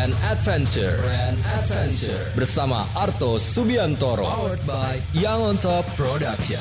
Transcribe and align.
Brand 0.00 0.16
Adventure. 0.32 0.96
Brand 1.04 1.36
Adventure 1.60 2.32
bersama 2.32 2.88
Arto 2.96 3.36
Subiantoro. 3.36 4.24
Powered 4.24 4.64
by 4.64 4.96
Young 5.12 5.52
on 5.52 5.56
Top 5.60 5.84
Production. 5.92 6.56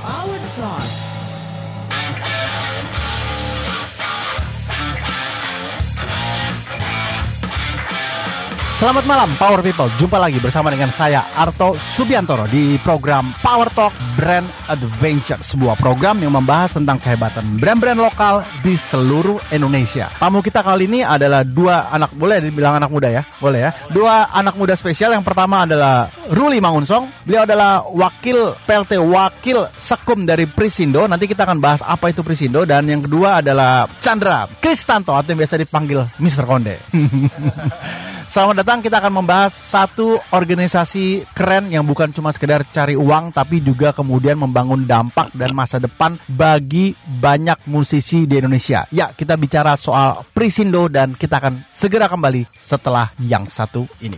Powered 0.00 0.46
Talk. 0.56 1.11
Selamat 8.82 9.06
malam 9.06 9.30
Power 9.38 9.62
People, 9.62 9.86
jumpa 9.94 10.18
lagi 10.18 10.42
bersama 10.42 10.66
dengan 10.66 10.90
saya 10.90 11.22
Arto 11.38 11.78
Subiantoro 11.78 12.50
di 12.50 12.82
program 12.82 13.30
Power 13.38 13.70
Talk 13.70 13.94
Brand 14.18 14.50
Adventure 14.66 15.38
Sebuah 15.38 15.78
program 15.78 16.18
yang 16.18 16.34
membahas 16.34 16.74
tentang 16.74 16.98
kehebatan 16.98 17.62
brand-brand 17.62 18.02
lokal 18.02 18.42
di 18.58 18.74
seluruh 18.74 19.38
Indonesia 19.54 20.10
Tamu 20.18 20.42
kita 20.42 20.66
kali 20.66 20.90
ini 20.90 21.06
adalah 21.06 21.46
dua 21.46 21.94
anak, 21.94 22.10
boleh 22.10 22.42
dibilang 22.42 22.82
anak 22.82 22.90
muda 22.90 23.06
ya? 23.06 23.22
Boleh 23.38 23.70
ya? 23.70 23.72
Dua 23.86 24.26
anak 24.34 24.58
muda 24.58 24.74
spesial, 24.74 25.14
yang 25.14 25.22
pertama 25.22 25.62
adalah 25.62 26.10
Ruli 26.34 26.58
Mangunsong 26.58 27.22
Beliau 27.22 27.46
adalah 27.46 27.86
wakil 27.86 28.58
PLT, 28.66 28.98
wakil 28.98 29.62
sekum 29.78 30.26
dari 30.26 30.50
Prisindo 30.50 31.06
Nanti 31.06 31.30
kita 31.30 31.46
akan 31.46 31.62
bahas 31.62 31.86
apa 31.86 32.10
itu 32.10 32.26
Prisindo 32.26 32.66
Dan 32.66 32.90
yang 32.90 33.06
kedua 33.06 33.46
adalah 33.46 33.86
Chandra 34.02 34.50
Kristanto 34.58 35.14
atau 35.14 35.30
yang 35.30 35.38
biasa 35.38 35.54
dipanggil 35.54 36.02
Mr. 36.18 36.42
Konde 36.42 36.82
Selamat 38.32 38.64
datang, 38.64 38.80
kita 38.80 38.96
akan 38.96 39.20
membahas 39.20 39.52
satu 39.52 40.16
organisasi 40.32 41.28
keren 41.36 41.68
yang 41.68 41.84
bukan 41.84 42.16
cuma 42.16 42.32
sekedar 42.32 42.64
cari 42.64 42.96
uang 42.96 43.28
tapi 43.28 43.60
juga 43.60 43.92
kemudian 43.92 44.40
membangun 44.40 44.88
dampak 44.88 45.36
dan 45.36 45.52
masa 45.52 45.76
depan 45.76 46.16
bagi 46.32 46.96
banyak 46.96 47.68
musisi 47.68 48.24
di 48.24 48.40
Indonesia. 48.40 48.88
Ya, 48.88 49.12
kita 49.12 49.36
bicara 49.36 49.76
soal 49.76 50.24
Prisindo 50.32 50.88
dan 50.88 51.12
kita 51.12 51.44
akan 51.44 51.68
segera 51.68 52.08
kembali 52.08 52.48
setelah 52.56 53.12
yang 53.20 53.44
satu 53.52 53.84
ini. 54.00 54.16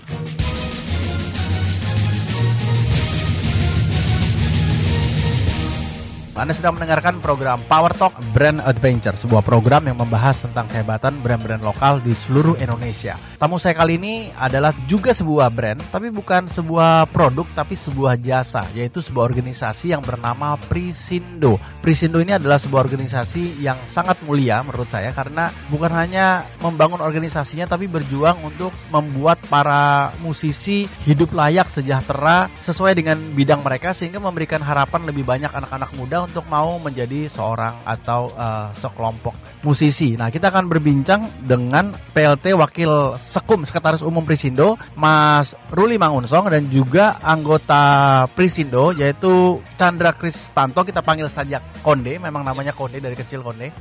Anda 6.34 6.50
sedang 6.50 6.74
mendengarkan 6.74 7.22
program 7.22 7.62
Power 7.66 7.94
Talk 7.94 8.14
Brand 8.34 8.58
Adventure, 8.62 9.14
sebuah 9.14 9.46
program 9.46 9.86
yang 9.86 9.98
membahas 9.98 10.42
tentang 10.42 10.66
kehebatan 10.66 11.22
brand-brand 11.22 11.62
lokal 11.62 12.02
di 12.02 12.10
seluruh 12.10 12.58
Indonesia. 12.58 13.33
Tamu 13.44 13.60
saya 13.60 13.76
kali 13.76 14.00
ini 14.00 14.32
adalah 14.40 14.72
juga 14.88 15.12
sebuah 15.12 15.52
brand, 15.52 15.76
tapi 15.92 16.08
bukan 16.08 16.48
sebuah 16.48 17.12
produk, 17.12 17.44
tapi 17.52 17.76
sebuah 17.76 18.16
jasa, 18.16 18.64
yaitu 18.72 19.04
sebuah 19.04 19.28
organisasi 19.28 19.92
yang 19.92 20.00
bernama 20.00 20.56
Prisindo. 20.56 21.60
Prisindo 21.84 22.24
ini 22.24 22.32
adalah 22.32 22.56
sebuah 22.56 22.80
organisasi 22.88 23.60
yang 23.60 23.76
sangat 23.84 24.16
mulia 24.24 24.64
menurut 24.64 24.88
saya 24.88 25.12
karena 25.12 25.52
bukan 25.68 25.92
hanya 25.92 26.48
membangun 26.64 27.04
organisasinya, 27.04 27.68
tapi 27.68 27.84
berjuang 27.84 28.40
untuk 28.40 28.72
membuat 28.88 29.36
para 29.52 30.16
musisi 30.24 30.88
hidup 31.04 31.36
layak, 31.36 31.68
sejahtera, 31.68 32.48
sesuai 32.64 32.96
dengan 32.96 33.20
bidang 33.36 33.60
mereka, 33.60 33.92
sehingga 33.92 34.24
memberikan 34.24 34.64
harapan 34.64 35.04
lebih 35.04 35.28
banyak 35.28 35.52
anak-anak 35.52 35.92
muda 36.00 36.24
untuk 36.24 36.48
mau 36.48 36.80
menjadi 36.80 37.28
seorang 37.28 37.76
atau 37.84 38.32
uh, 38.40 38.72
sekelompok 38.72 39.36
musisi. 39.68 40.16
Nah, 40.16 40.32
kita 40.32 40.48
akan 40.48 40.64
berbincang 40.64 41.44
dengan 41.44 41.92
PLT 42.16 42.56
Wakil 42.56 43.20
Sekum 43.34 43.66
Sekretaris 43.66 44.06
Umum 44.06 44.22
Prisindo, 44.22 44.78
Mas 44.94 45.58
Ruli 45.74 45.98
Mangunsong 45.98 46.54
dan 46.54 46.70
juga 46.70 47.18
anggota 47.18 48.22
Prisindo 48.38 48.94
yaitu 48.94 49.58
Chandra 49.74 50.14
Kristanto. 50.14 50.86
Kita 50.86 51.02
panggil 51.02 51.26
saja 51.26 51.58
Konde, 51.82 52.22
memang 52.22 52.46
namanya 52.46 52.70
Konde 52.70 53.02
dari 53.02 53.18
kecil 53.18 53.42
Konde. 53.42 53.74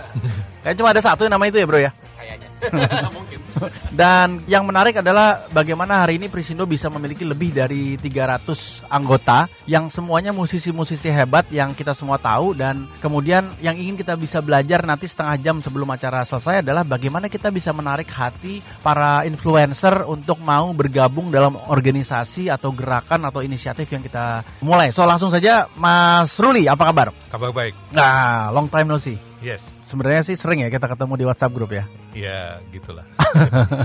Kayaknya 0.66 0.78
cuma 0.82 0.90
ada 0.90 0.98
satu 0.98 1.30
nama 1.30 1.46
itu 1.46 1.62
ya, 1.62 1.66
Bro 1.70 1.78
ya? 1.78 1.94
Dan 3.96 4.44
yang 4.44 4.68
menarik 4.68 5.00
adalah 5.00 5.48
bagaimana 5.48 6.04
hari 6.04 6.20
ini 6.20 6.28
Prisindo 6.28 6.68
bisa 6.68 6.92
memiliki 6.92 7.24
lebih 7.24 7.56
dari 7.56 7.96
300 7.96 8.84
anggota 8.92 9.48
yang 9.64 9.88
semuanya 9.88 10.30
musisi-musisi 10.36 11.08
hebat 11.08 11.48
yang 11.48 11.72
kita 11.72 11.96
semua 11.96 12.20
tahu 12.20 12.52
dan 12.52 12.84
kemudian 13.00 13.56
yang 13.64 13.76
ingin 13.76 13.96
kita 13.96 14.12
bisa 14.14 14.44
belajar 14.44 14.84
nanti 14.84 15.08
setengah 15.08 15.36
jam 15.40 15.56
sebelum 15.64 15.88
acara 15.88 16.22
selesai 16.28 16.60
adalah 16.60 16.84
bagaimana 16.84 17.32
kita 17.32 17.48
bisa 17.48 17.72
menarik 17.72 18.12
hati 18.12 18.60
para 18.84 19.24
influencer 19.24 20.04
untuk 20.04 20.36
mau 20.44 20.68
bergabung 20.76 21.32
dalam 21.32 21.56
organisasi 21.56 22.52
atau 22.52 22.76
gerakan 22.76 23.24
atau 23.24 23.40
inisiatif 23.40 23.88
yang 23.88 24.04
kita 24.04 24.44
mulai. 24.60 24.92
So 24.92 25.08
langsung 25.08 25.32
saja 25.32 25.72
Mas 25.72 26.36
Ruli, 26.36 26.68
apa 26.68 26.92
kabar? 26.92 27.08
Kabar 27.32 27.50
baik. 27.52 27.72
Nah, 27.96 28.52
long 28.52 28.68
time 28.68 28.92
no 28.92 29.00
see. 29.00 29.16
Yes. 29.46 29.78
Sebenarnya 29.86 30.26
sih 30.26 30.34
sering 30.34 30.66
ya 30.66 30.68
kita 30.74 30.90
ketemu 30.90 31.14
di 31.14 31.24
WhatsApp 31.30 31.54
grup 31.54 31.70
ya. 31.70 31.86
Ya, 32.18 32.58
gitulah. 32.74 33.06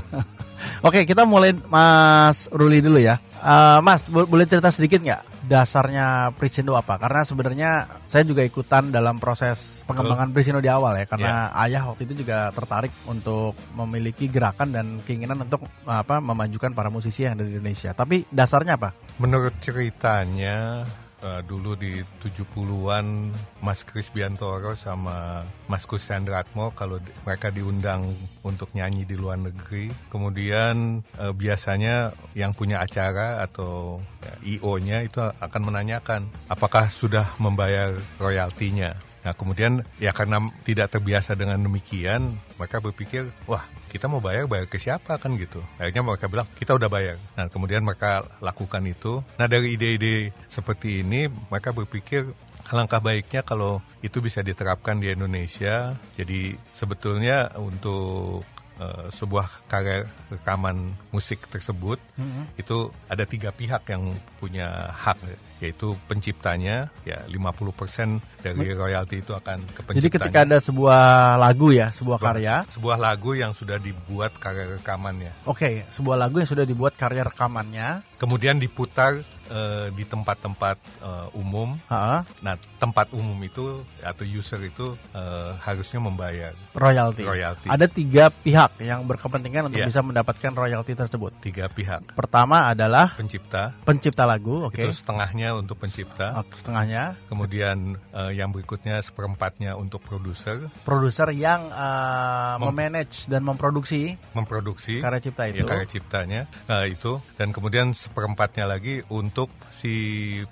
Oke, 0.88 1.06
kita 1.06 1.22
mulai 1.22 1.54
Mas 1.54 2.50
Ruli 2.50 2.82
dulu 2.82 2.98
ya. 2.98 3.22
Uh, 3.42 3.82
mas, 3.82 4.06
bo 4.06 4.26
boleh 4.30 4.46
cerita 4.46 4.70
sedikit 4.70 5.02
nggak 5.02 5.46
dasarnya 5.50 6.30
Prisindo 6.38 6.78
apa? 6.78 7.02
Karena 7.02 7.22
sebenarnya 7.26 7.70
saya 8.06 8.22
juga 8.22 8.46
ikutan 8.46 8.94
dalam 8.94 9.18
proses 9.18 9.82
pengembangan 9.90 10.30
Prisindo 10.30 10.62
di 10.62 10.70
awal 10.70 11.02
ya, 11.02 11.06
karena 11.10 11.50
yeah. 11.50 11.64
ayah 11.66 11.84
waktu 11.90 12.06
itu 12.06 12.22
juga 12.22 12.54
tertarik 12.54 12.94
untuk 13.10 13.58
memiliki 13.74 14.30
gerakan 14.30 14.70
dan 14.70 14.86
keinginan 15.06 15.42
untuk 15.42 15.66
apa 15.90 16.22
memajukan 16.22 16.74
para 16.78 16.94
musisi 16.94 17.26
yang 17.26 17.34
ada 17.38 17.46
di 17.46 17.58
Indonesia. 17.58 17.98
Tapi 17.98 18.30
dasarnya 18.30 18.78
apa? 18.78 18.94
Menurut 19.18 19.58
ceritanya 19.58 20.86
uh, 21.24 21.42
dulu 21.46 21.78
di 21.78 22.02
70-an 22.22 23.32
Mas 23.62 23.86
Kris 23.86 24.10
Biantoro 24.10 24.74
sama 24.74 25.46
Mas 25.70 25.86
Kus 25.86 26.04
Sandratmo 26.06 26.74
kalau 26.74 27.00
mereka 27.24 27.54
diundang 27.54 28.14
untuk 28.42 28.74
nyanyi 28.74 29.06
di 29.06 29.16
luar 29.16 29.40
negeri. 29.40 29.90
Kemudian 30.10 31.06
uh, 31.22 31.34
biasanya 31.34 32.12
yang 32.34 32.52
punya 32.58 32.82
acara 32.82 33.42
atau 33.46 34.02
ya, 34.22 34.34
IO-nya 34.58 35.06
itu 35.06 35.22
akan 35.22 35.62
menanyakan 35.62 36.28
apakah 36.50 36.90
sudah 36.90 37.30
membayar 37.38 37.94
royaltinya. 38.18 38.94
Nah 39.22 39.38
kemudian 39.38 39.86
ya 40.02 40.10
karena 40.12 40.42
tidak 40.66 40.98
terbiasa 40.98 41.38
dengan 41.38 41.62
demikian, 41.62 42.34
mereka 42.58 42.82
berpikir, 42.82 43.30
wah 43.46 43.62
kita 43.92 44.08
mau 44.08 44.24
bayar 44.24 44.48
bayar 44.48 44.72
ke 44.72 44.80
siapa 44.80 45.20
kan 45.20 45.36
gitu. 45.36 45.60
Akhirnya 45.76 46.08
mereka 46.08 46.32
bilang 46.32 46.48
kita 46.56 46.72
udah 46.80 46.88
bayar. 46.88 47.20
Nah 47.36 47.52
kemudian 47.52 47.84
mereka 47.84 48.24
lakukan 48.40 48.80
itu. 48.88 49.20
Nah 49.36 49.52
dari 49.52 49.76
ide-ide 49.76 50.32
seperti 50.48 51.04
ini 51.04 51.28
mereka 51.28 51.76
berpikir 51.76 52.32
alangkah 52.72 53.04
baiknya 53.04 53.44
kalau 53.44 53.84
itu 54.00 54.24
bisa 54.24 54.40
diterapkan 54.40 55.04
di 55.04 55.12
Indonesia. 55.12 55.92
Jadi 56.16 56.56
sebetulnya 56.72 57.52
untuk 57.60 58.48
uh, 58.80 59.12
sebuah 59.12 59.68
karya 59.68 60.08
rekaman 60.32 60.96
musik 61.12 61.52
tersebut 61.52 62.00
mm 62.16 62.24
-hmm. 62.24 62.44
itu 62.56 62.88
ada 63.12 63.28
tiga 63.28 63.52
pihak 63.52 63.84
yang 63.92 64.16
punya 64.40 64.88
hak 64.96 65.20
yaitu 65.62 65.94
penciptanya 66.10 66.90
ya 67.06 67.22
50% 67.30 68.42
dari 68.42 68.74
royalti 68.74 69.22
itu 69.22 69.32
akan 69.38 69.62
ke 69.62 69.82
penciptanya. 69.86 69.98
Jadi 70.02 70.10
ketika 70.10 70.40
ada 70.42 70.58
sebuah 70.58 71.02
lagu 71.38 71.70
ya, 71.70 71.94
sebuah 71.94 72.18
karya, 72.18 72.66
sebuah 72.66 72.98
lagu 72.98 73.38
yang 73.38 73.54
sudah 73.54 73.78
dibuat 73.78 74.34
karya 74.42 74.82
rekamannya. 74.82 75.32
Oke, 75.46 75.62
okay, 75.62 75.74
sebuah 75.94 76.18
lagu 76.18 76.42
yang 76.42 76.50
sudah 76.50 76.66
dibuat 76.66 76.98
karya 76.98 77.22
rekamannya, 77.30 78.02
kemudian 78.18 78.58
diputar 78.58 79.22
uh, 79.52 79.88
di 79.94 80.04
tempat-tempat 80.08 80.78
uh, 81.04 81.28
umum. 81.38 81.78
Ha? 81.92 82.24
Nah, 82.42 82.56
tempat 82.80 83.12
umum 83.14 83.38
itu 83.44 83.84
atau 84.02 84.24
user 84.26 84.64
itu 84.66 84.98
uh, 85.14 85.54
harusnya 85.62 86.00
membayar 86.02 86.54
royalti. 86.74 87.24
royalti. 87.28 87.68
Ada 87.68 87.86
tiga 87.92 88.32
pihak 88.32 88.80
yang 88.82 89.04
berkepentingan 89.06 89.70
untuk 89.70 89.84
yeah. 89.84 89.90
bisa 89.90 90.02
mendapatkan 90.02 90.52
royalti 90.56 90.96
tersebut. 90.96 91.36
Tiga 91.44 91.68
pihak. 91.68 92.16
Pertama 92.16 92.72
adalah 92.72 93.14
pencipta. 93.14 93.76
Pencipta 93.84 94.24
lagu, 94.24 94.72
oke. 94.72 94.78
Okay. 94.80 94.88
Itu 94.90 94.96
setengahnya 94.96 95.51
untuk 95.56 95.80
pencipta. 95.80 96.36
Setengahnya. 96.52 97.16
Kemudian 97.32 97.96
uh, 98.12 98.32
yang 98.34 98.52
berikutnya 98.52 99.00
seperempatnya 99.00 99.80
untuk 99.80 100.04
produser. 100.04 100.68
Produser 100.84 101.32
yang 101.32 101.72
uh, 101.72 102.60
Mem 102.60 102.72
memanage 102.72 103.30
dan 103.30 103.46
memproduksi. 103.46 104.18
Memproduksi. 104.34 105.00
Karya 105.00 105.22
cipta 105.22 105.44
itu. 105.48 105.64
Ya, 105.64 105.70
karya 105.70 105.88
ciptanya 105.88 106.42
uh, 106.68 106.86
itu. 106.88 107.22
Dan 107.38 107.54
kemudian 107.54 107.94
seperempatnya 107.94 108.66
lagi 108.66 109.06
untuk 109.12 109.52
si 109.70 109.94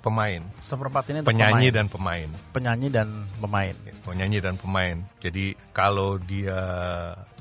pemain. 0.00 0.40
Seperempat 0.62 1.10
ini 1.10 1.18
penyanyi 1.26 1.68
pemain. 1.68 1.76
dan 1.76 1.86
pemain. 1.90 2.28
Penyanyi 2.54 2.88
dan 2.88 3.08
pemain. 3.42 3.74
Penyanyi 4.06 4.38
dan 4.38 4.54
pemain. 4.56 4.96
Jadi 5.20 5.58
kalau 5.74 6.16
dia 6.16 6.60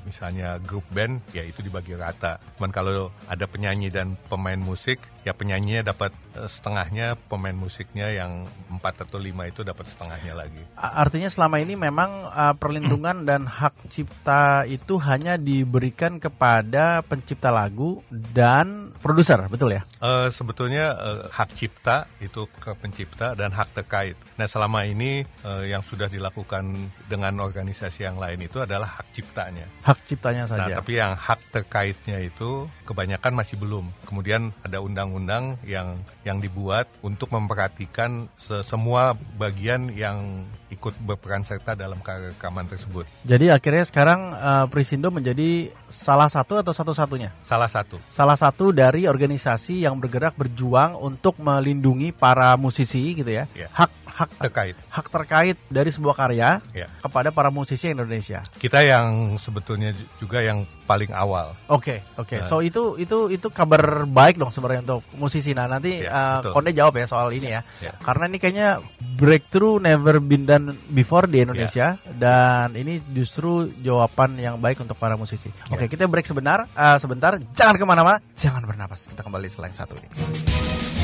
misalnya 0.09 0.57
grup 0.63 0.85
band 0.89 1.21
ya 1.35 1.43
itu 1.45 1.61
dibagi 1.61 1.93
rata. 1.93 2.39
Cuman 2.57 2.71
kalau 2.71 3.13
ada 3.29 3.45
penyanyi 3.45 3.91
dan 3.91 4.17
pemain 4.31 4.57
musik 4.59 4.97
ya 5.21 5.33
penyanyinya 5.33 5.91
dapat 5.91 6.11
eh, 6.35 6.47
setengahnya, 6.47 7.15
pemain 7.27 7.55
musiknya 7.55 8.09
yang 8.09 8.45
empat 8.69 9.03
atau 9.03 9.19
lima 9.19 9.45
itu 9.45 9.61
dapat 9.61 9.85
setengahnya 9.85 10.33
lagi. 10.33 10.61
Artinya 10.75 11.27
selama 11.27 11.59
ini 11.59 11.75
memang 11.75 12.09
uh, 12.25 12.55
perlindungan 12.55 13.23
dan 13.29 13.43
hak 13.45 13.75
cipta 13.89 14.63
itu 14.63 14.95
hanya 15.01 15.35
diberikan 15.35 16.17
kepada 16.17 17.01
pencipta 17.03 17.49
lagu 17.49 18.01
dan 18.09 18.91
produser, 18.99 19.39
betul 19.47 19.71
ya? 19.71 19.81
Eh, 19.99 20.27
sebetulnya 20.29 20.95
eh, 20.95 21.21
hak 21.29 21.49
cipta 21.55 22.07
itu 22.19 22.47
ke 22.59 22.75
pencipta 22.75 23.35
dan 23.35 23.51
hak 23.51 23.71
terkait. 23.75 24.15
Nah 24.35 24.47
selama 24.47 24.83
ini 24.83 25.23
eh, 25.23 25.63
yang 25.67 25.83
sudah 25.83 26.07
dilakukan 26.07 26.63
dengan 27.07 27.39
organisasi 27.39 28.03
yang 28.03 28.19
lain 28.19 28.43
itu 28.43 28.59
adalah 28.59 28.87
hak 28.99 29.11
ciptanya. 29.11 29.65
Hak 29.83 29.99
ciptanya 30.05 30.43
Nah, 30.49 30.67
saja. 30.71 30.79
tapi 30.79 30.97
yang 30.97 31.13
hak 31.13 31.39
terkaitnya 31.51 32.19
itu 32.19 32.65
kebanyakan 32.83 33.35
masih 33.35 33.59
belum. 33.59 33.85
Kemudian 34.03 34.51
ada 34.63 34.79
undang-undang 35.09 35.57
yang 35.65 35.97
yang 36.21 36.37
dibuat 36.37 36.85
untuk 37.01 37.33
memperhatikan 37.33 38.29
se- 38.37 38.61
semua 38.61 39.17
bagian 39.37 39.89
yang 39.91 40.45
ikut 40.69 40.93
berperan 41.01 41.41
serta 41.41 41.73
dalam 41.73 41.97
karya 41.99 42.31
rekaman 42.37 42.69
tersebut. 42.69 43.09
Jadi 43.25 43.49
akhirnya 43.49 43.83
sekarang 43.89 44.19
uh, 44.37 44.65
Prisindo 44.69 45.09
menjadi 45.09 45.73
salah 45.89 46.29
satu 46.29 46.57
atau 46.57 46.71
satu-satunya? 46.71 47.33
Salah 47.41 47.67
satu. 47.67 47.97
Salah 48.09 48.37
satu 48.37 48.71
dari 48.71 49.05
organisasi 49.05 49.83
yang 49.83 49.97
bergerak 49.97 50.37
berjuang 50.37 50.95
untuk 50.95 51.37
melindungi 51.41 52.13
para 52.13 52.53
musisi 52.55 53.13
gitu 53.13 53.29
ya. 53.29 53.45
Ya. 53.53 53.67
Hak 53.73 53.91
hak 54.09 54.29
Terkait. 54.35 54.75
hak 54.91 55.07
terkait 55.07 55.55
dari 55.71 55.87
sebuah 55.87 56.11
karya 56.11 56.59
Ya. 56.75 56.91
kepada 56.99 57.31
para 57.31 57.47
musisi 57.47 57.87
Indonesia. 57.87 58.43
Kita 58.59 58.83
yang 58.83 59.39
sebetulnya 59.39 59.95
juga 60.19 60.43
yang 60.43 60.67
paling 60.83 61.13
awal. 61.15 61.55
Oke, 61.71 62.03
oke. 62.19 62.41
Nah. 62.41 62.43
So 62.43 62.59
itu 62.59 62.99
itu 62.99 63.31
itu 63.31 63.47
kabar 63.47 64.03
baik 64.03 64.35
dong 64.35 64.51
sebenarnya 64.51 64.83
untuk 64.83 65.07
musisi. 65.15 65.55
Nah, 65.55 65.71
nanti 65.71 66.03
Ya, 66.03 66.43
uh. 66.43 66.51
Konde 66.51 66.75
jawab 66.75 66.99
ya 66.99 67.07
soal 67.07 67.31
ini 67.31 67.53
ya. 67.53 67.61
Ya. 67.79 67.95
Karena 68.03 68.27
ini 68.27 68.41
kayaknya 68.41 68.83
breakthrough 69.15 69.79
never 69.79 70.19
been 70.19 70.43
done 70.43 70.75
before 70.91 71.29
di 71.29 71.45
Indonesia 71.45 71.95
dan 72.11 72.75
ini 72.75 72.99
justru 73.15 73.71
jawaban 73.79 74.35
yang 74.35 74.59
baik 74.59 74.83
untuk 74.83 74.99
para 74.99 75.15
musisi. 75.15 75.47
Oke, 75.71 75.78
kita 75.87 76.09
break 76.09 76.27
sebentar. 76.27 76.67
uh, 76.75 76.97
sebentar, 76.99 77.39
jangan 77.55 77.79
ke 77.79 77.85
mana-mana, 77.87 78.17
jangan 78.35 78.65
bernapas. 78.67 79.07
Kita 79.07 79.23
kembali 79.23 79.47
yang 79.71 79.77
satu 79.77 79.95
ini. 79.95 80.98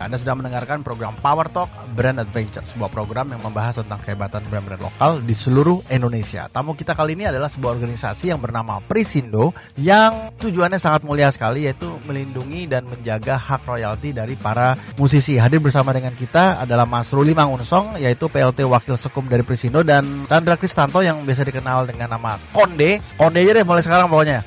Anda 0.00 0.16
sedang 0.16 0.40
mendengarkan 0.40 0.80
program 0.80 1.12
Power 1.20 1.44
Talk 1.52 1.68
Brand 1.92 2.24
Adventure, 2.24 2.64
sebuah 2.64 2.88
program 2.88 3.36
yang 3.36 3.44
membahas 3.44 3.84
tentang 3.84 4.00
kehebatan 4.00 4.40
brand-brand 4.48 4.80
lokal 4.80 5.20
di 5.20 5.36
seluruh 5.36 5.84
Indonesia. 5.92 6.48
Tamu 6.48 6.72
kita 6.72 6.96
kali 6.96 7.12
ini 7.12 7.28
adalah 7.28 7.52
sebuah 7.52 7.76
organisasi 7.76 8.32
yang 8.32 8.40
bernama 8.40 8.80
Prisindo 8.80 9.52
yang 9.76 10.32
tujuannya 10.40 10.80
sangat 10.80 11.04
mulia 11.04 11.28
sekali 11.28 11.68
yaitu 11.68 12.00
melindungi 12.08 12.64
dan 12.64 12.88
menjaga 12.88 13.36
hak 13.36 13.68
royalti 13.68 14.16
dari 14.16 14.40
para 14.40 14.72
musisi. 14.96 15.36
Hadir 15.36 15.60
bersama 15.60 15.92
dengan 15.92 16.16
kita 16.16 16.64
adalah 16.64 16.88
Mas 16.88 17.12
Ruli 17.12 17.36
Mangunsong 17.36 18.00
yaitu 18.00 18.32
PLT 18.32 18.64
Wakil 18.64 18.96
Sekum 18.96 19.28
dari 19.28 19.44
Prisindo 19.44 19.84
dan 19.84 20.24
Chandra 20.24 20.56
Kristanto 20.56 21.04
yang 21.04 21.20
biasa 21.28 21.44
dikenal 21.44 21.84
dengan 21.84 22.16
nama 22.16 22.40
Konde. 22.56 23.04
Konde 23.20 23.44
aja 23.44 23.52
deh 23.52 23.64
mulai 23.68 23.84
sekarang 23.84 24.08
pokoknya. 24.08 24.40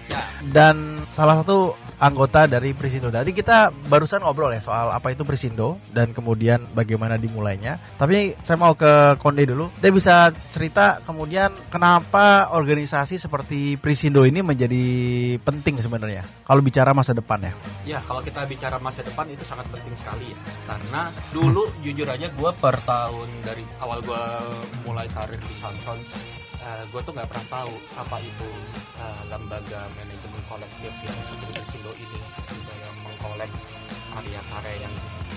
Dan 0.50 1.06
salah 1.14 1.40
satu 1.40 1.78
anggota 2.04 2.44
dari 2.52 2.76
Prisindo. 2.76 3.08
Tadi 3.08 3.32
kita 3.32 3.72
barusan 3.88 4.20
ngobrol 4.20 4.52
ya 4.52 4.60
soal 4.60 4.92
apa 4.92 5.16
itu 5.16 5.24
Prisindo 5.24 5.80
dan 5.96 6.12
kemudian 6.12 6.68
bagaimana 6.76 7.16
dimulainya. 7.16 7.80
Tapi 7.96 8.36
saya 8.44 8.60
mau 8.60 8.76
ke 8.76 9.16
Konde 9.24 9.48
dulu. 9.48 9.72
Dia 9.80 9.96
bisa 9.96 10.36
cerita 10.52 11.00
kemudian 11.08 11.56
kenapa 11.72 12.52
organisasi 12.52 13.16
seperti 13.16 13.80
Prisindo 13.80 14.28
ini 14.28 14.44
menjadi 14.44 14.84
penting 15.40 15.80
sebenarnya 15.80 16.28
kalau 16.44 16.60
bicara 16.60 16.92
masa 16.92 17.16
depan 17.16 17.40
ya. 17.40 17.54
Ya, 17.88 18.00
kalau 18.04 18.20
kita 18.20 18.44
bicara 18.44 18.76
masa 18.84 19.00
depan 19.00 19.24
itu 19.32 19.48
sangat 19.48 19.64
penting 19.72 19.96
sekali 19.96 20.36
ya. 20.36 20.38
Karena 20.68 21.08
dulu 21.32 21.72
jujur 21.80 22.08
aja 22.10 22.28
gue 22.28 22.52
per 22.60 22.76
tahun 22.84 23.30
dari 23.48 23.64
awal 23.80 24.04
gue 24.04 24.24
mulai 24.84 25.08
karir 25.08 25.40
di 25.40 25.56
Sansons, 26.63 26.88
gue 26.95 27.01
tuh 27.04 27.12
nggak 27.12 27.27
pernah 27.27 27.48
tahu 27.51 27.74
apa 28.00 28.18
itu 28.24 28.50
eh, 28.95 29.21
lembaga 29.27 29.81
manajemen 30.00 30.42
kolektif 30.48 30.94
yang 31.04 31.18
seperti 31.27 31.51
Prisindo 31.60 31.92
ini 32.00 32.18
juga 32.48 32.74
yang 32.80 32.95
mengkolek 33.04 33.51
karya-karya 34.15 34.74
yang 34.88 34.94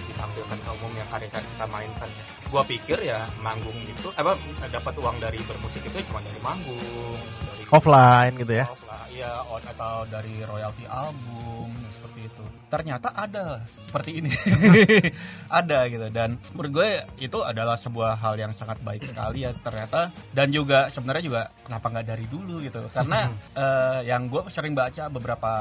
ditampilkan 0.07 0.59
ke 0.63 0.71
umum 0.79 0.93
yang 0.95 1.09
karya-karya 1.11 1.49
kita 1.51 1.67
mainkan. 1.67 2.11
Gue 2.47 2.63
pikir 2.71 2.99
ya 3.03 3.27
manggung 3.43 3.75
itu, 3.75 4.09
apa 4.15 4.39
dapat 4.71 4.95
uang 5.03 5.17
dari 5.19 5.43
bermusik 5.43 5.83
itu 5.83 5.99
cuma 6.07 6.23
dari 6.23 6.41
manggung, 6.47 7.19
dari 7.51 7.65
Offline 7.75 8.35
gitu 8.39 8.53
ya. 8.63 8.67
off 8.71 8.83
lah, 8.87 9.05
iya 9.11 9.33
on 9.51 9.63
atau 9.67 10.07
dari 10.07 10.35
royalti 10.47 10.87
album. 10.87 11.75
Ternyata 12.67 13.15
ada 13.15 13.63
seperti 13.67 14.23
ini, 14.23 14.31
ada 15.61 15.87
gitu. 15.87 16.07
Dan 16.11 16.39
menurut 16.55 16.73
gue 16.83 16.91
itu 17.23 17.39
adalah 17.43 17.79
sebuah 17.79 18.19
hal 18.19 18.35
yang 18.37 18.53
sangat 18.53 18.83
baik 18.83 19.07
sekali 19.07 19.47
ya 19.47 19.55
ternyata. 19.55 20.11
Dan 20.35 20.51
juga 20.51 20.91
sebenarnya 20.91 21.25
juga 21.25 21.43
kenapa 21.67 21.87
nggak 21.91 22.07
dari 22.07 22.27
dulu 22.31 22.63
gitu 22.63 22.79
karena 22.95 23.31
eh, 23.63 24.01
yang 24.07 24.31
gue 24.31 24.47
sering 24.51 24.75
baca 24.75 25.11
beberapa 25.11 25.53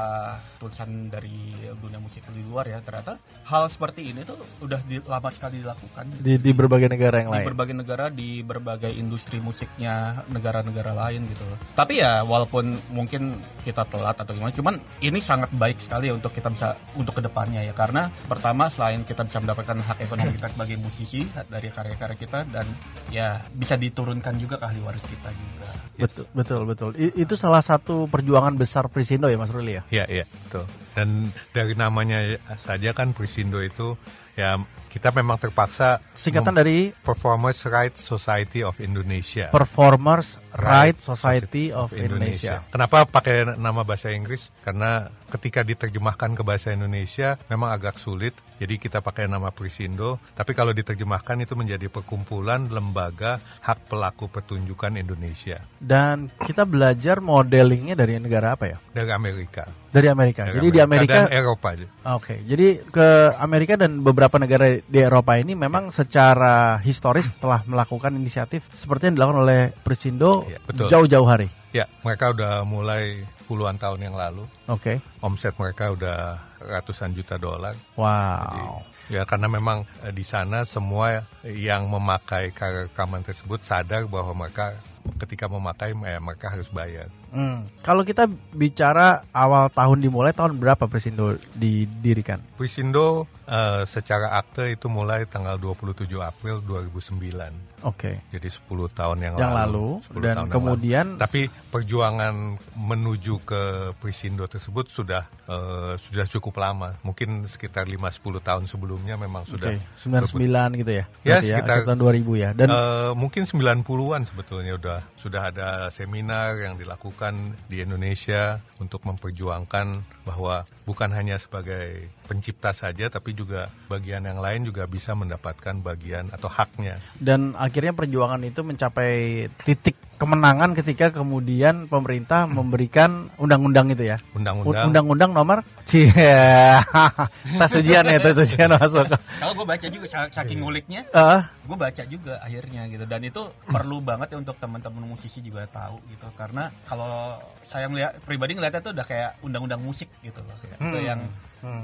tulisan 0.62 1.10
dari 1.10 1.54
dunia 1.78 1.98
musik 1.98 2.26
di 2.30 2.42
luar 2.46 2.70
ya 2.70 2.78
ternyata 2.82 3.18
hal 3.46 3.66
seperti 3.70 4.10
ini 4.10 4.22
tuh 4.26 4.38
udah 4.62 4.80
di, 4.86 4.98
lama 5.02 5.30
sekali 5.30 5.62
dilakukan. 5.62 6.04
Di, 6.22 6.34
di 6.38 6.50
berbagai 6.54 6.90
negara 6.90 7.22
yang 7.22 7.30
di 7.30 7.34
lain. 7.38 7.46
berbagai 7.46 7.76
negara 7.76 8.04
di 8.10 8.40
berbagai 8.42 8.92
industri 8.94 9.38
musiknya 9.38 10.26
negara-negara 10.30 10.92
lain 10.94 11.26
gitu. 11.30 11.46
Tapi 11.74 12.02
ya 12.02 12.22
walaupun 12.22 12.78
mungkin 12.90 13.38
kita 13.62 13.86
telat 13.86 14.18
atau 14.18 14.32
gimana, 14.34 14.54
cuman 14.54 14.74
ini 15.02 15.18
sangat 15.18 15.50
baik 15.54 15.78
sekali 15.78 16.10
untuk 16.10 16.34
kita 16.34 16.50
bisa 16.50 16.74
untuk 16.96 17.20
ke 17.20 17.22
depannya 17.22 17.62
ya 17.62 17.76
karena 17.76 18.08
pertama 18.26 18.66
selain 18.66 19.04
kita 19.04 19.22
bisa 19.22 19.38
mendapatkan 19.38 19.76
hak 19.78 19.98
ekonomi 20.02 20.34
kita 20.34 20.48
sebagai 20.50 20.76
musisi 20.80 21.22
dari 21.46 21.68
karya-karya 21.68 22.16
kita 22.16 22.48
dan 22.48 22.66
ya 23.12 23.44
bisa 23.52 23.76
diturunkan 23.76 24.34
juga 24.40 24.56
ke 24.56 24.64
ahli 24.66 24.80
waris 24.80 25.04
kita 25.04 25.30
juga. 25.30 25.68
Betul, 25.96 26.24
betul, 26.32 26.60
betul. 26.66 26.90
I- 26.96 27.22
itu 27.22 27.34
salah 27.36 27.60
satu 27.60 28.08
perjuangan 28.08 28.56
besar 28.56 28.88
Prisindo 28.88 29.28
ya 29.28 29.36
Mas 29.36 29.52
Ruli 29.52 29.76
ya. 29.78 29.82
Iya, 29.92 30.04
iya, 30.08 30.24
betul. 30.24 30.64
Dan 30.96 31.30
dari 31.52 31.76
namanya 31.76 32.36
saja 32.56 32.92
kan 32.96 33.12
Prisindo 33.12 33.60
itu 33.60 33.96
ya 34.36 34.56
kita 34.96 35.12
memang 35.12 35.36
terpaksa 35.36 36.00
Singkatan 36.16 36.56
dari 36.56 36.88
Performers 37.04 37.68
Rights 37.68 38.00
Society 38.00 38.64
of 38.64 38.80
Indonesia. 38.80 39.52
Performers 39.52 40.40
Right 40.56 40.86
Right 40.86 40.96
Society 40.96 41.68
of 41.68 41.92
Indonesia. 41.92 42.64
Kenapa 42.72 43.04
pakai 43.04 43.60
nama 43.60 43.84
bahasa 43.84 44.08
Inggris? 44.08 44.48
Karena 44.64 45.04
ketika 45.28 45.60
diterjemahkan 45.66 46.38
ke 46.38 46.42
bahasa 46.46 46.72
Indonesia 46.72 47.36
memang 47.52 47.74
agak 47.76 48.00
sulit. 48.00 48.32
Jadi 48.56 48.80
kita 48.80 49.04
pakai 49.04 49.28
nama 49.28 49.52
Prisindo. 49.52 50.16
Tapi 50.32 50.56
kalau 50.56 50.72
diterjemahkan 50.72 51.44
itu 51.44 51.52
menjadi 51.52 51.92
perkumpulan 51.92 52.72
lembaga 52.72 53.36
hak 53.60 53.92
pelaku 53.92 54.32
pertunjukan 54.32 54.96
Indonesia 54.96 55.60
Dan 55.76 56.32
kita 56.40 56.64
belajar 56.64 57.20
modelingnya 57.20 57.92
dari 57.92 58.16
negara 58.16 58.56
apa 58.56 58.64
ya? 58.64 58.78
dari 58.96 59.12
Amerika. 59.12 59.68
Dari 59.92 60.08
Amerika. 60.08 60.48
Dari 60.48 60.56
Jadi 60.56 60.68
di 60.72 60.80
Amerika 60.80 61.28
dan 61.28 61.36
Eropa. 61.36 61.68
Oke, 62.16 62.40
jadi 62.48 62.80
ke 62.80 63.36
Amerika 63.36 63.76
dan 63.76 64.00
beberapa 64.00 64.40
negara 64.40 64.80
di 64.86 65.02
Eropa 65.02 65.34
ini 65.34 65.58
memang 65.58 65.90
secara 65.90 66.78
historis 66.78 67.26
telah 67.42 67.66
melakukan 67.66 68.14
inisiatif 68.14 68.66
seperti 68.72 69.10
yang 69.10 69.14
dilakukan 69.18 69.40
oleh 69.42 69.60
Prisindo 69.82 70.46
Iya, 70.46 70.58
jauh-jauh 70.86 71.26
hari. 71.26 71.50
Ya, 71.74 71.90
mereka 72.00 72.30
udah 72.32 72.62
mulai 72.62 73.26
puluhan 73.46 73.78
tahun 73.78 74.10
yang 74.10 74.14
lalu. 74.14 74.46
Oke, 74.66 74.98
Omset 75.22 75.54
mereka 75.54 75.90
udah 75.90 76.38
ratusan 76.58 77.14
juta 77.14 77.36
dolar. 77.36 77.74
wow. 77.94 78.82
Ya 79.06 79.22
karena 79.22 79.46
memang 79.46 79.86
eh, 80.02 80.10
di 80.10 80.26
sana 80.26 80.66
semua 80.66 81.22
yang 81.46 81.86
memakai 81.86 82.50
rekaman 82.50 83.22
tersebut 83.22 83.62
sadar 83.62 84.02
bahwa 84.10 84.46
mereka 84.46 84.74
ketika 85.22 85.46
memakai 85.46 85.94
eh, 85.94 86.18
mereka 86.18 86.50
harus 86.50 86.66
bayar. 86.66 87.06
Hmm, 87.30 87.62
Kalau 87.86 88.02
kita 88.02 88.26
bicara 88.50 89.22
awal 89.30 89.70
tahun 89.70 90.02
dimulai 90.02 90.34
tahun 90.34 90.58
berapa 90.58 90.90
Prisindo 90.90 91.38
didirikan? 91.54 92.42
Prisindo 92.58 93.30
eh, 93.46 93.82
secara 93.84 94.34
akte 94.34 94.68
itu 94.68 94.86
mulai 94.86 95.24
tanggal 95.24 95.54
27 95.56 96.06
April 96.18 96.60
2009. 96.60 97.54
Oke. 97.84 98.18
Jadi 98.28 98.48
10 98.48 98.66
tahun 98.90 99.18
yang, 99.20 99.34
Yang 99.36 99.54
lalu, 99.54 99.86
10 100.02 100.18
dan 100.18 100.34
tahun 100.34 100.42
yang 100.42 100.48
kemudian- 100.50 101.08
lalu. 101.12 101.22
tapi 101.22 101.40
perjuangan 101.70 102.34
menuju 102.74 103.34
ke 103.42 103.62
Prisindo 103.96 104.44
tersebut 104.44 104.88
sudah 104.88 105.22
eh, 105.46 105.94
sudah 105.94 106.26
cukup 106.26 106.58
lama. 106.58 106.98
Mungkin 107.00 107.46
sekitar 107.46 107.86
5 107.86 108.10
10 108.10 108.40
tahun 108.40 108.66
sebelumnya 108.66 109.14
memang 109.14 109.46
sudah 109.46 109.70
Oke, 109.70 109.78
99 109.94 110.74
gitu 110.74 110.90
ya. 110.92 111.04
Ya, 111.22 111.38
Berarti 111.38 111.46
sekitar- 111.48 111.76
akhir 111.76 111.86
tahun 111.86 112.00
2000 112.00 112.32
ya. 112.34 112.50
Dan 112.50 112.66
Eh, 112.66 113.12
mungkin 113.14 113.46
90-an 113.46 114.22
sebetulnya 114.24 114.74
udah 114.74 114.98
sudah 115.14 115.42
ada 115.46 115.68
seminar 115.88 116.58
yang 116.58 116.74
dilakukan 116.74 117.38
di 117.66 117.78
Indonesia 117.78 118.58
untuk 118.78 119.06
memperjuangkan 119.06 119.86
bahwa 120.24 120.66
bukan 120.82 121.12
hanya 121.12 121.36
sebagai 121.36 122.10
pencipta 122.26 122.74
saja 122.74 123.06
tapi 123.06 123.35
juga 123.36 123.68
bagian 123.86 124.24
yang 124.24 124.40
lain 124.40 124.64
juga 124.64 124.88
bisa 124.88 125.12
mendapatkan 125.12 125.76
bagian 125.78 126.32
atau 126.32 126.48
haknya. 126.48 126.96
dan 127.16 127.52
akhirnya 127.54 127.92
perjuangan 127.92 128.40
itu 128.40 128.60
mencapai 128.60 129.12
titik 129.60 129.94
kemenangan 130.16 130.72
ketika 130.72 131.12
kemudian 131.12 131.84
pemerintah 131.86 132.48
memberikan 132.48 133.28
undang-undang 133.36 133.92
itu 133.92 134.08
ya. 134.08 134.16
Undang-undang. 134.32 134.88
Undang-undang 134.88 135.30
nomor 135.30 135.58
Cie. 135.84 136.08
tes 137.60 137.72
ujian 137.76 138.00
ya, 138.00 138.16
tes 138.16 138.32
ujian 138.34 138.72
masuk. 138.72 139.12
Kalau 139.12 139.52
gue 139.52 139.66
baca 139.66 139.86
juga 139.86 140.06
sa- 140.08 140.32
saking 140.32 140.64
nguliknya, 140.64 141.04
Eh, 141.06 141.40
gue 141.68 141.76
baca 141.76 142.02
juga 142.08 142.40
akhirnya 142.40 142.88
gitu 142.88 143.04
dan 143.04 143.20
itu 143.22 143.42
perlu 143.68 144.00
banget 144.00 144.32
ya 144.32 144.40
untuk 144.40 144.56
teman-teman 144.56 145.04
musisi 145.04 145.44
juga 145.44 145.68
tahu 145.68 146.00
gitu 146.08 146.24
karena 146.32 146.72
kalau 146.88 147.36
saya 147.60 147.84
melihat 147.84 148.16
pribadi 148.24 148.56
ngeliatnya 148.56 148.80
tuh 148.80 148.96
udah 148.96 149.04
kayak 149.04 149.36
undang-undang 149.42 149.84
musik 149.84 150.08
gitu 150.22 150.40
loh 150.40 150.56
itu 150.64 150.98
yang 150.98 151.20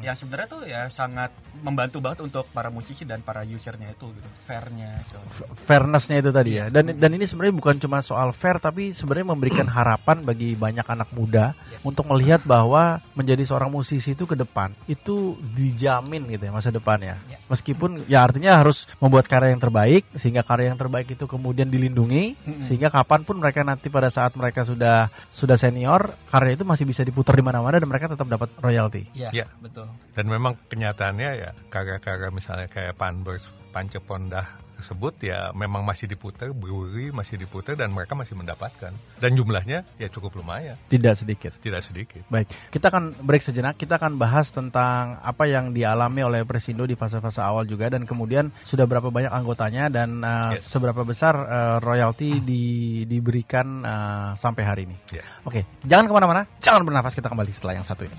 yang 0.04 0.14
sebenarnya 0.14 0.48
tuh 0.48 0.62
ya 0.68 0.86
sangat 0.92 1.32
membantu 1.64 1.98
banget 1.98 2.22
untuk 2.22 2.46
para 2.54 2.70
musisi 2.70 3.02
dan 3.02 3.24
para 3.24 3.42
usernya 3.42 3.90
itu 3.90 4.10
gitu 4.14 4.28
fairnya 4.46 5.00
so. 5.08 5.18
fairnessnya 5.66 6.22
itu 6.22 6.30
tadi 6.30 6.60
ya. 6.60 6.70
Dan 6.70 6.96
dan 6.96 7.10
ini 7.12 7.26
sebenarnya 7.26 7.54
bukan 7.56 7.76
cuma 7.82 7.98
soal 8.04 8.30
fair 8.36 8.62
tapi 8.62 8.94
sebenarnya 8.94 9.26
memberikan 9.34 9.66
harapan 9.76 10.22
bagi 10.22 10.54
banyak 10.54 10.86
anak 10.86 11.10
muda 11.16 11.56
untuk 11.82 12.06
melihat 12.12 12.44
bahwa 12.46 13.02
menjadi 13.18 13.42
seorang 13.42 13.72
musisi 13.72 14.14
itu 14.14 14.28
ke 14.28 14.36
depan 14.38 14.70
itu 14.86 15.34
dijamin 15.56 16.30
gitu 16.30 16.42
ya 16.46 16.52
masa 16.54 16.70
depannya. 16.70 17.18
Ya. 17.26 17.38
Meskipun 17.50 18.06
ya 18.06 18.22
artinya 18.22 18.60
harus 18.62 18.86
membuat 19.02 19.26
karya 19.26 19.52
yang 19.52 19.62
terbaik 19.62 20.06
sehingga 20.14 20.46
karya 20.46 20.72
yang 20.72 20.78
terbaik 20.78 21.10
itu 21.10 21.24
kemudian 21.26 21.66
dilindungi 21.68 22.38
sehingga 22.62 22.88
kapan 22.92 23.26
pun 23.26 23.40
mereka 23.40 23.66
nanti 23.66 23.90
pada 23.90 24.08
saat 24.08 24.36
mereka 24.38 24.62
sudah 24.62 25.10
sudah 25.28 25.56
senior 25.58 26.14
karya 26.30 26.54
itu 26.54 26.64
masih 26.64 26.84
bisa 26.86 27.02
diputar 27.02 27.34
di 27.34 27.44
mana-mana 27.44 27.80
dan 27.80 27.88
mereka 27.88 28.06
tetap 28.12 28.28
dapat 28.28 28.48
royalti. 28.62 29.08
ya 29.12 29.32
Ya. 29.32 29.46
Betul 29.62 29.86
Dan 30.12 30.26
memang 30.26 30.58
kenyataannya 30.66 31.30
ya 31.38 31.50
karya-karya 31.70 32.28
misalnya 32.28 32.66
kayak 32.66 32.98
Panbers, 32.98 33.48
Pancepondah 33.72 34.60
tersebut 34.72 35.14
ya 35.22 35.54
memang 35.54 35.86
masih 35.86 36.10
diputar, 36.10 36.50
brewery 36.50 37.14
masih 37.14 37.38
diputar 37.38 37.78
dan 37.78 37.94
mereka 37.94 38.18
masih 38.18 38.34
mendapatkan. 38.34 38.90
Dan 39.16 39.30
jumlahnya 39.32 39.86
ya 39.94 40.08
cukup 40.10 40.42
lumayan, 40.42 40.74
Tidak 40.90 41.14
sedikit. 41.14 41.54
tidak 41.62 41.86
sedikit. 41.86 42.26
Baik, 42.26 42.50
kita 42.68 42.90
akan 42.90 43.14
break 43.22 43.46
sejenak. 43.46 43.78
Kita 43.78 44.02
akan 44.02 44.18
bahas 44.18 44.50
tentang 44.50 45.22
apa 45.22 45.46
yang 45.46 45.70
dialami 45.70 46.26
oleh 46.26 46.42
Presindo 46.42 46.82
di 46.82 46.98
fase-fase 46.98 47.38
awal 47.38 47.62
juga 47.64 47.94
dan 47.94 48.02
kemudian 48.02 48.50
sudah 48.66 48.82
berapa 48.84 49.06
banyak 49.06 49.30
anggotanya 49.30 49.86
dan 49.86 50.18
uh, 50.18 50.50
Yes. 50.50 50.66
seberapa 50.66 51.06
besar 51.06 51.38
uh, 51.38 51.78
royalti 51.78 52.42
di, 52.42 52.64
diberikan 53.06 53.86
uh, 53.86 54.30
sampai 54.34 54.62
hari 54.66 54.82
ini. 54.90 54.96
Ya. 55.14 55.22
Oke, 55.46 55.62
jangan 55.86 56.10
ke 56.10 56.12
mana-mana, 56.12 56.42
jangan 56.58 56.82
bernafas. 56.82 57.14
Kita 57.14 57.30
kembali 57.30 57.54
setelah 57.54 57.78
yang 57.78 57.86
satu 57.86 58.02
ini. 58.02 58.14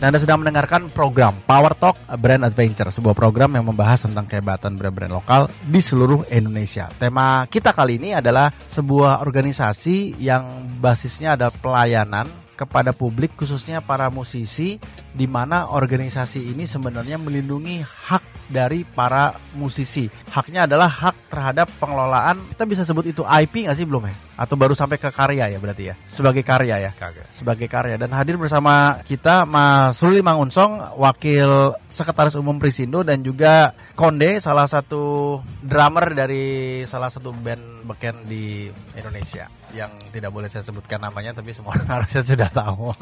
Dan 0.00 0.16
Anda 0.16 0.24
sedang 0.24 0.40
mendengarkan 0.40 0.88
program 0.88 1.36
Power 1.44 1.76
Talk 1.76 1.92
Brand 2.24 2.48
Adventure, 2.48 2.88
sebuah 2.88 3.12
program 3.12 3.52
yang 3.52 3.68
membahas 3.68 4.08
tentang 4.08 4.24
kehebatan 4.24 4.80
brand-brand 4.80 5.12
lokal 5.12 5.52
di 5.60 5.76
seluruh 5.76 6.24
Indonesia. 6.32 6.88
Tema 6.96 7.44
kita 7.44 7.76
kali 7.76 8.00
ini 8.00 8.16
adalah 8.16 8.48
sebuah 8.64 9.20
organisasi 9.20 10.16
yang 10.16 10.64
basisnya 10.80 11.36
ada 11.36 11.52
pelayanan 11.52 12.24
kepada 12.56 12.96
publik 12.96 13.36
khususnya 13.36 13.84
para 13.84 14.08
musisi 14.08 14.80
di 15.12 15.28
mana 15.28 15.68
organisasi 15.68 16.48
ini 16.48 16.64
sebenarnya 16.64 17.20
melindungi 17.20 17.84
hak 17.84 18.29
dari 18.50 18.82
para 18.82 19.32
musisi. 19.54 20.10
Haknya 20.34 20.66
adalah 20.66 20.90
hak 20.90 21.30
terhadap 21.30 21.70
pengelolaan. 21.78 22.42
Kita 22.52 22.66
bisa 22.66 22.82
sebut 22.82 23.06
itu 23.06 23.22
IP 23.22 23.64
nggak 23.64 23.78
sih 23.78 23.86
belum 23.86 24.10
ya? 24.10 24.14
Atau 24.36 24.58
baru 24.58 24.74
sampai 24.74 24.98
ke 24.98 25.08
karya 25.14 25.46
ya 25.48 25.58
berarti 25.62 25.84
ya? 25.90 25.94
Sebagai 26.04 26.42
karya 26.42 26.90
ya? 26.90 26.90
Kagak. 26.90 27.30
sebagai 27.30 27.70
karya 27.70 27.96
dan 27.96 28.10
hadir 28.12 28.34
bersama 28.34 28.98
kita 29.06 29.46
Mas 29.46 29.96
Ruli 30.02 30.20
Mangunsong 30.20 30.98
wakil 30.98 31.78
sekretaris 31.88 32.34
umum 32.34 32.58
Prisindo 32.58 33.06
dan 33.06 33.22
juga 33.22 33.72
Konde 33.94 34.42
salah 34.42 34.66
satu 34.66 35.38
drummer 35.62 36.12
dari 36.12 36.82
salah 36.84 37.08
satu 37.08 37.30
band 37.30 37.86
beken 37.86 38.26
di 38.26 38.68
Indonesia 38.98 39.59
yang 39.76 39.90
tidak 40.10 40.30
boleh 40.34 40.48
saya 40.50 40.64
sebutkan 40.64 40.98
namanya 41.02 41.34
tapi 41.36 41.54
semua 41.54 41.74
orang 41.76 41.88
harusnya 42.00 42.22
sudah 42.24 42.48
tahu. 42.50 42.90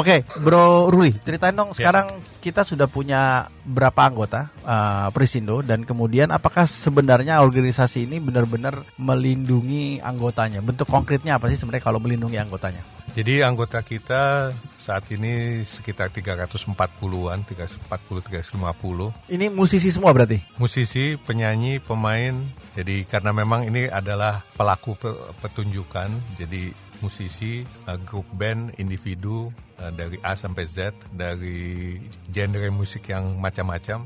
Oke, 0.00 0.24
Bro 0.44 0.92
Ruli, 0.92 1.12
ceritain 1.24 1.56
dong 1.56 1.72
sekarang 1.72 2.20
kita 2.44 2.64
sudah 2.64 2.88
punya 2.88 3.48
berapa 3.64 3.96
anggota 4.04 4.52
uh, 4.64 5.08
Prisindo 5.12 5.60
dan 5.64 5.84
kemudian 5.84 6.28
apakah 6.32 6.68
sebenarnya 6.68 7.40
organisasi 7.40 8.04
ini 8.08 8.20
benar-benar 8.20 8.84
melindungi 9.00 10.00
anggotanya? 10.00 10.60
Bentuk 10.60 10.88
konkretnya 10.88 11.40
apa 11.40 11.48
sih 11.48 11.56
sebenarnya 11.56 11.84
kalau 11.84 12.00
melindungi 12.00 12.36
anggotanya? 12.36 12.97
Jadi 13.12 13.42
anggota 13.42 13.82
kita 13.82 14.52
saat 14.78 15.10
ini 15.10 15.64
sekitar 15.66 16.08
340-an, 16.08 17.42
340-350. 17.42 19.10
Ini 19.26 19.50
musisi 19.50 19.90
semua 19.90 20.14
berarti? 20.14 20.38
Musisi, 20.54 21.18
penyanyi, 21.18 21.82
pemain. 21.82 22.38
Jadi 22.78 23.02
karena 23.04 23.34
memang 23.34 23.66
ini 23.66 23.90
adalah 23.90 24.46
pelaku 24.54 24.94
pe- 24.94 25.18
pertunjukan, 25.42 26.38
jadi 26.38 26.70
musisi, 27.00 27.60
eh, 27.62 27.98
grup 28.02 28.26
band, 28.30 28.74
individu 28.76 29.48
eh, 29.74 29.90
dari 29.90 30.18
A 30.20 30.32
sampai 30.32 30.64
Z, 30.64 30.90
dari 31.08 31.94
genre 32.26 32.66
musik 32.68 33.06
yang 33.06 33.36
macam-macam. 33.36 34.02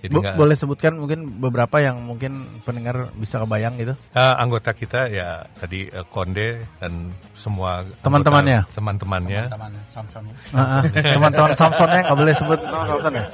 Jadi 0.00 0.10
Bo- 0.10 0.18
nggak- 0.18 0.34
boleh 0.34 0.52
sebutkan 0.52 0.92
mungkin 0.94 1.30
beberapa 1.36 1.78
yang 1.78 2.00
mungkin 2.00 2.34
pendengar 2.60 3.10
bisa 3.12 3.38
kebayang 3.38 3.74
gitu? 3.76 3.94
Eh, 4.10 4.34
anggota 4.36 4.70
kita 4.70 5.06
ya 5.06 5.46
tadi 5.52 5.86
eh, 5.86 6.06
Konde 6.06 6.58
dan 6.76 6.92
semua 7.32 7.86
Teman-temannya? 8.00 8.66
teman-temannya. 8.68 9.42
teman 9.46 9.70
Samsung 9.86 10.24
Ah, 10.52 10.78
ah. 10.78 10.82
Teman-teman 11.14 11.52
Samsonnya 11.52 12.00
nggak 12.02 12.18
boleh 12.18 12.34
sebut 12.34 12.58
nama 12.60 12.84
Samson 12.88 13.12
ya? 13.14 13.24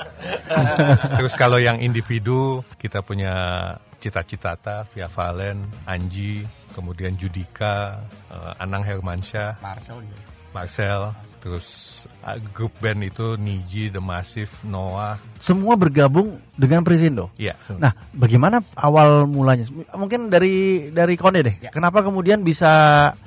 Terus 1.15 1.33
kalau 1.35 1.57
yang 1.57 1.79
individu 1.79 2.43
kita 2.77 3.01
punya 3.01 3.33
Cita 4.03 4.27
Citata, 4.27 4.83
Via 4.91 5.07
Valen, 5.07 5.63
Anji, 5.87 6.43
kemudian 6.75 7.15
Judika, 7.15 8.03
eh, 8.35 8.53
Anang 8.59 8.83
Hermansyah, 8.83 9.63
Marcel 9.63 10.03
Marcel, 10.51 11.15
terus 11.43 11.67
eh, 12.23 12.39
grup 12.55 12.71
band 12.79 13.03
itu 13.03 13.35
Niji, 13.35 13.91
The 13.91 13.99
Massive, 13.99 14.63
Noah. 14.63 15.19
Semua 15.43 15.75
bergabung 15.75 16.39
dengan 16.55 16.87
Prisindo. 16.87 17.35
Iya. 17.35 17.59
Nah, 17.83 17.91
bagaimana 18.15 18.63
awal 18.79 19.27
mulanya? 19.27 19.67
Mungkin 19.99 20.31
dari 20.31 20.89
dari 20.95 21.19
Konde 21.19 21.43
deh. 21.43 21.57
Ya. 21.59 21.75
Kenapa 21.75 22.05
kemudian 22.07 22.47
bisa 22.47 22.71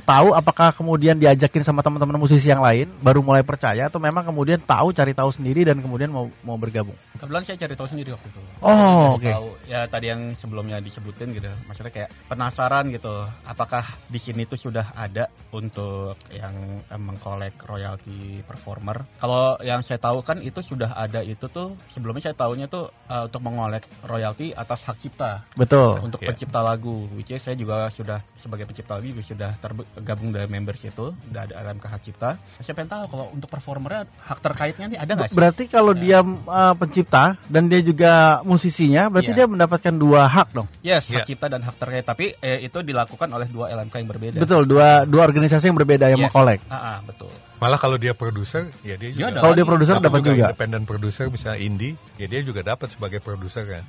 tahu 0.07 0.31
apakah 0.31 0.72
kemudian 0.72 1.19
diajakin 1.19 1.65
sama 1.65 1.84
teman-teman 1.84 2.15
musisi 2.15 2.48
yang 2.48 2.63
lain 2.63 2.88
baru 3.03 3.19
mulai 3.19 3.43
percaya 3.43 3.91
atau 3.91 4.00
memang 4.00 4.24
kemudian 4.24 4.63
tahu 4.63 4.95
cari 4.95 5.12
tahu 5.12 5.34
sendiri 5.36 5.67
dan 5.67 5.84
kemudian 5.84 6.07
mau 6.07 6.31
mau 6.45 6.55
bergabung? 6.55 6.95
Kebetulan 7.19 7.43
saya 7.43 7.57
cari 7.67 7.75
tahu 7.75 7.88
sendiri 7.91 8.15
waktu 8.15 8.27
itu. 8.31 8.41
Oh, 8.63 9.19
oke. 9.19 9.27
tahu, 9.27 9.50
ya 9.67 9.89
tadi 9.91 10.13
yang 10.13 10.31
sebelumnya 10.38 10.79
disebutin 10.79 11.36
gitu. 11.36 11.51
Maksudnya 11.67 11.91
kayak 11.91 12.10
penasaran 12.31 12.88
gitu. 12.93 13.25
Apakah 13.43 13.84
di 14.07 14.22
sini 14.22 14.48
tuh 14.48 14.62
sudah 14.62 14.93
ada 14.93 15.27
untuk 15.51 16.15
yang 16.29 16.53
eh, 16.86 17.01
mengkolek 17.01 17.57
royalti 17.65 18.04
performer? 18.45 19.05
Kalau 19.17 19.57
yang 19.62 19.81
saya 19.81 19.97
tahu 19.97 20.21
kan 20.21 20.41
itu 20.41 20.62
sudah 20.62 20.93
ada 20.93 21.21
itu 21.21 21.47
tuh 21.47 21.74
sebelumnya 21.88 22.29
saya 22.31 22.35
tahunya 22.38 22.67
tuh 22.67 22.89
eh, 23.07 23.24
untuk 23.25 23.41
mengolek 23.41 23.85
royalti 24.03 24.51
atas 24.51 24.85
hak 24.85 24.97
cipta 25.00 25.45
Betul. 25.55 26.01
untuk 26.01 26.21
ya. 26.21 26.29
pencipta 26.31 26.59
lagu. 26.62 27.07
Which 27.13 27.31
is 27.31 27.41
saya 27.41 27.55
juga 27.55 27.88
sudah 27.89 28.21
sebagai 28.35 28.65
pencipta 28.65 28.97
lagu 28.97 29.09
juga 29.09 29.24
sudah 29.24 29.51
tergabung 29.57 30.29
dari 30.29 30.47
members 30.47 30.81
itu, 30.83 31.12
udah 31.12 31.41
ada 31.45 31.53
LMK 31.62 31.85
hak 31.85 32.01
cipta. 32.01 32.29
Saya 32.59 32.74
pengen 32.74 32.91
tahu 32.91 33.03
kalau 33.09 33.25
untuk 33.33 33.50
performernya 33.50 34.05
hak 34.21 34.39
terkaitnya 34.41 34.85
nih 34.91 35.00
ada 35.00 35.12
nggak 35.17 35.29
sih? 35.31 35.38
Berarti 35.38 35.63
kalau 35.65 35.93
dia 35.93 36.19
uh, 36.21 36.74
pencipta 36.77 37.38
dan 37.50 37.69
dia 37.69 37.81
juga 37.81 38.39
musisinya, 38.43 39.09
berarti 39.09 39.31
Iya. 39.31 39.38
dia 39.43 39.47
mendapatkan 39.50 39.93
dua 39.95 40.27
hak 40.29 40.47
dong. 40.53 40.67
Yes, 40.81 41.09
hak 41.09 41.24
Iya. 41.24 41.25
cipta 41.27 41.47
dan 41.50 41.62
hak 41.63 41.75
terkait. 41.77 42.05
Tapi 42.05 42.25
eh, 42.39 42.65
itu 42.65 42.79
dilakukan 42.81 43.29
oleh 43.29 43.47
dua 43.50 43.71
LMK 43.74 43.95
yang 44.00 44.09
berbeda. 44.09 44.38
Betul, 44.41 44.67
dua 44.69 45.03
dua 45.03 45.21
organisasi 45.25 45.69
yang 45.69 45.77
berbeda 45.77 46.09
yang 46.09 46.21
Yes. 46.21 46.29
mengkolek. 46.31 46.59
Ah, 46.69 46.97
ah, 46.97 46.97
betul. 47.03 47.31
Malah 47.55 47.79
kalau 47.79 47.95
dia 47.95 48.12
produser, 48.12 48.67
ya 48.83 48.95
dia 48.95 49.09
juga. 49.12 49.31
ada. 49.31 49.39
Kalau 49.41 49.55
dia 49.55 49.65
produser 49.65 49.93
dapat 49.97 50.21
juga. 50.21 50.45
Independent 50.51 50.83
produser 50.83 51.25
misalnya 51.31 51.59
indie, 51.59 51.93
ya 52.15 52.27
dia 52.27 52.41
juga 52.43 52.62
dapat 52.62 52.91
sebagai 52.91 53.19
produser 53.19 53.63
kan. 53.63 53.83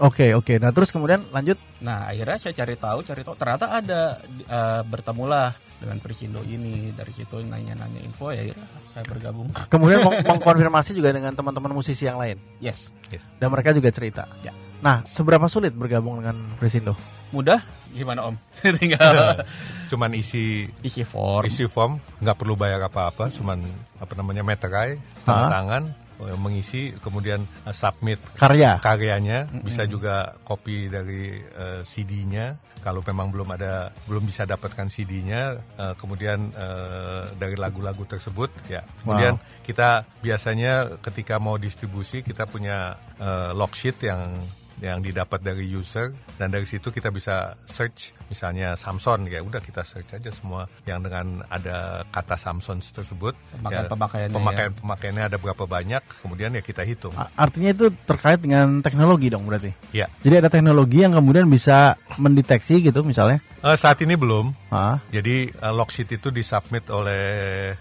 Oke, 0.00 0.32
oke. 0.32 0.56
Nah, 0.56 0.72
terus 0.72 0.88
kemudian 0.88 1.20
lanjut 1.28 1.60
Nah, 1.78 2.08
akhirnya 2.08 2.40
saya 2.40 2.56
cari 2.56 2.74
tahu, 2.74 3.04
cari 3.04 3.20
tahu. 3.20 3.36
Ternyata 3.36 3.66
ada 3.68 4.00
eh, 4.24 4.82
bertemulah 4.82 5.52
dengan 5.76 6.00
Prisindo 6.00 6.40
ini. 6.40 6.90
Dari 6.90 7.12
situ 7.12 7.44
nanya-nanya 7.44 8.00
info 8.00 8.32
ya, 8.32 8.40
akhirnya 8.40 8.66
saya 8.88 9.04
bergabung. 9.04 9.52
kemudian 9.72 10.00
meng- 10.00 10.24
mengkonfirmasi 10.24 10.96
juga 10.96 11.12
dengan 11.12 11.36
teman-teman 11.36 11.76
musisi 11.76 12.08
yang 12.08 12.16
lain 12.16 12.40
Yes, 12.58 12.88
dan 13.36 13.52
mereka 13.52 13.76
juga 13.76 13.92
cerita. 13.92 14.24
Ya. 14.40 14.56
Nah, 14.80 15.04
seberapa 15.04 15.44
sulit 15.46 15.76
bergabung 15.76 16.24
dengan 16.24 16.40
Presindo? 16.56 16.96
mudah. 17.32 17.58
Gimana 17.94 18.26
Om? 18.26 18.34
Tinggal 18.82 19.46
Cuman 19.86 20.10
isi 20.18 20.66
isi 20.82 21.06
form. 21.06 21.46
isi 21.46 21.64
form, 21.70 22.02
nggak 22.18 22.34
perlu 22.34 22.58
bayar 22.58 22.82
apa-apa, 22.82 23.30
cuman 23.30 23.62
apa 24.02 24.12
namanya 24.18 24.42
meterai, 24.42 24.98
tanda 25.22 25.46
tangan, 25.46 25.82
eh, 26.24 26.38
mengisi, 26.40 26.90
kemudian 26.98 27.40
eh, 27.44 27.74
submit 27.76 28.18
Karya. 28.34 28.82
karyanya, 28.82 29.46
bisa 29.62 29.86
juga 29.86 30.34
kopi 30.42 30.90
dari 30.90 31.38
eh, 31.38 31.80
CD-nya. 31.86 32.58
kalau 32.84 33.00
memang 33.00 33.32
belum 33.32 33.48
ada 33.48 33.88
belum 34.04 34.28
bisa 34.28 34.44
dapatkan 34.44 34.92
CD-nya 34.92 35.56
eh, 35.56 35.94
kemudian 35.96 36.52
eh, 36.52 37.32
dari 37.32 37.56
lagu-lagu 37.56 38.04
tersebut 38.04 38.52
ya 38.68 38.84
kemudian 39.00 39.40
kita 39.64 40.04
biasanya 40.20 41.00
ketika 41.00 41.40
mau 41.40 41.56
distribusi 41.56 42.20
kita 42.20 42.44
punya 42.44 42.92
eh, 43.16 43.56
log 43.56 43.72
sheet 43.72 44.04
yang 44.04 44.36
yang 44.82 45.04
didapat 45.04 45.44
dari 45.44 45.68
user. 45.68 46.14
Dan 46.38 46.50
dari 46.50 46.66
situ 46.66 46.90
kita 46.90 47.12
bisa 47.12 47.54
search 47.66 48.14
misalnya 48.26 48.74
Samsung 48.74 49.26
ya 49.26 49.40
udah 49.40 49.58
kita 49.58 49.80
search 49.80 50.14
aja 50.14 50.30
semua 50.30 50.64
yang 50.84 51.00
dengan 51.00 51.42
ada 51.46 52.02
kata 52.06 52.34
Samsung 52.34 52.80
tersebut 52.80 53.36
Pemakaian- 53.54 53.84
ya, 53.84 53.90
pemakaiannya 53.90 54.34
pemakaian 54.34 54.72
pemakaiannya 54.74 55.24
ada 55.26 55.36
berapa 55.36 55.64
banyak 55.64 56.02
kemudian 56.20 56.52
ya 56.52 56.60
kita 56.60 56.82
hitung 56.82 57.12
Artinya 57.34 57.70
itu 57.70 57.88
terkait 58.04 58.38
dengan 58.38 58.80
teknologi 58.80 59.28
dong 59.28 59.44
berarti. 59.44 59.72
ya 59.90 60.06
Jadi 60.20 60.34
ada 60.36 60.48
teknologi 60.48 61.00
yang 61.00 61.12
kemudian 61.12 61.46
bisa 61.46 61.94
mendeteksi 62.14 62.78
gitu 62.80 63.02
misalnya. 63.02 63.42
Eh, 63.60 63.74
saat 63.74 63.96
ini 64.00 64.12
belum 64.12 64.52
Ah, 64.68 65.00
jadi 65.08 65.48
eh, 65.48 65.72
log 65.72 65.88
sheet 65.88 66.12
itu 66.12 66.28
disubmit 66.28 66.84
oleh 66.88 67.24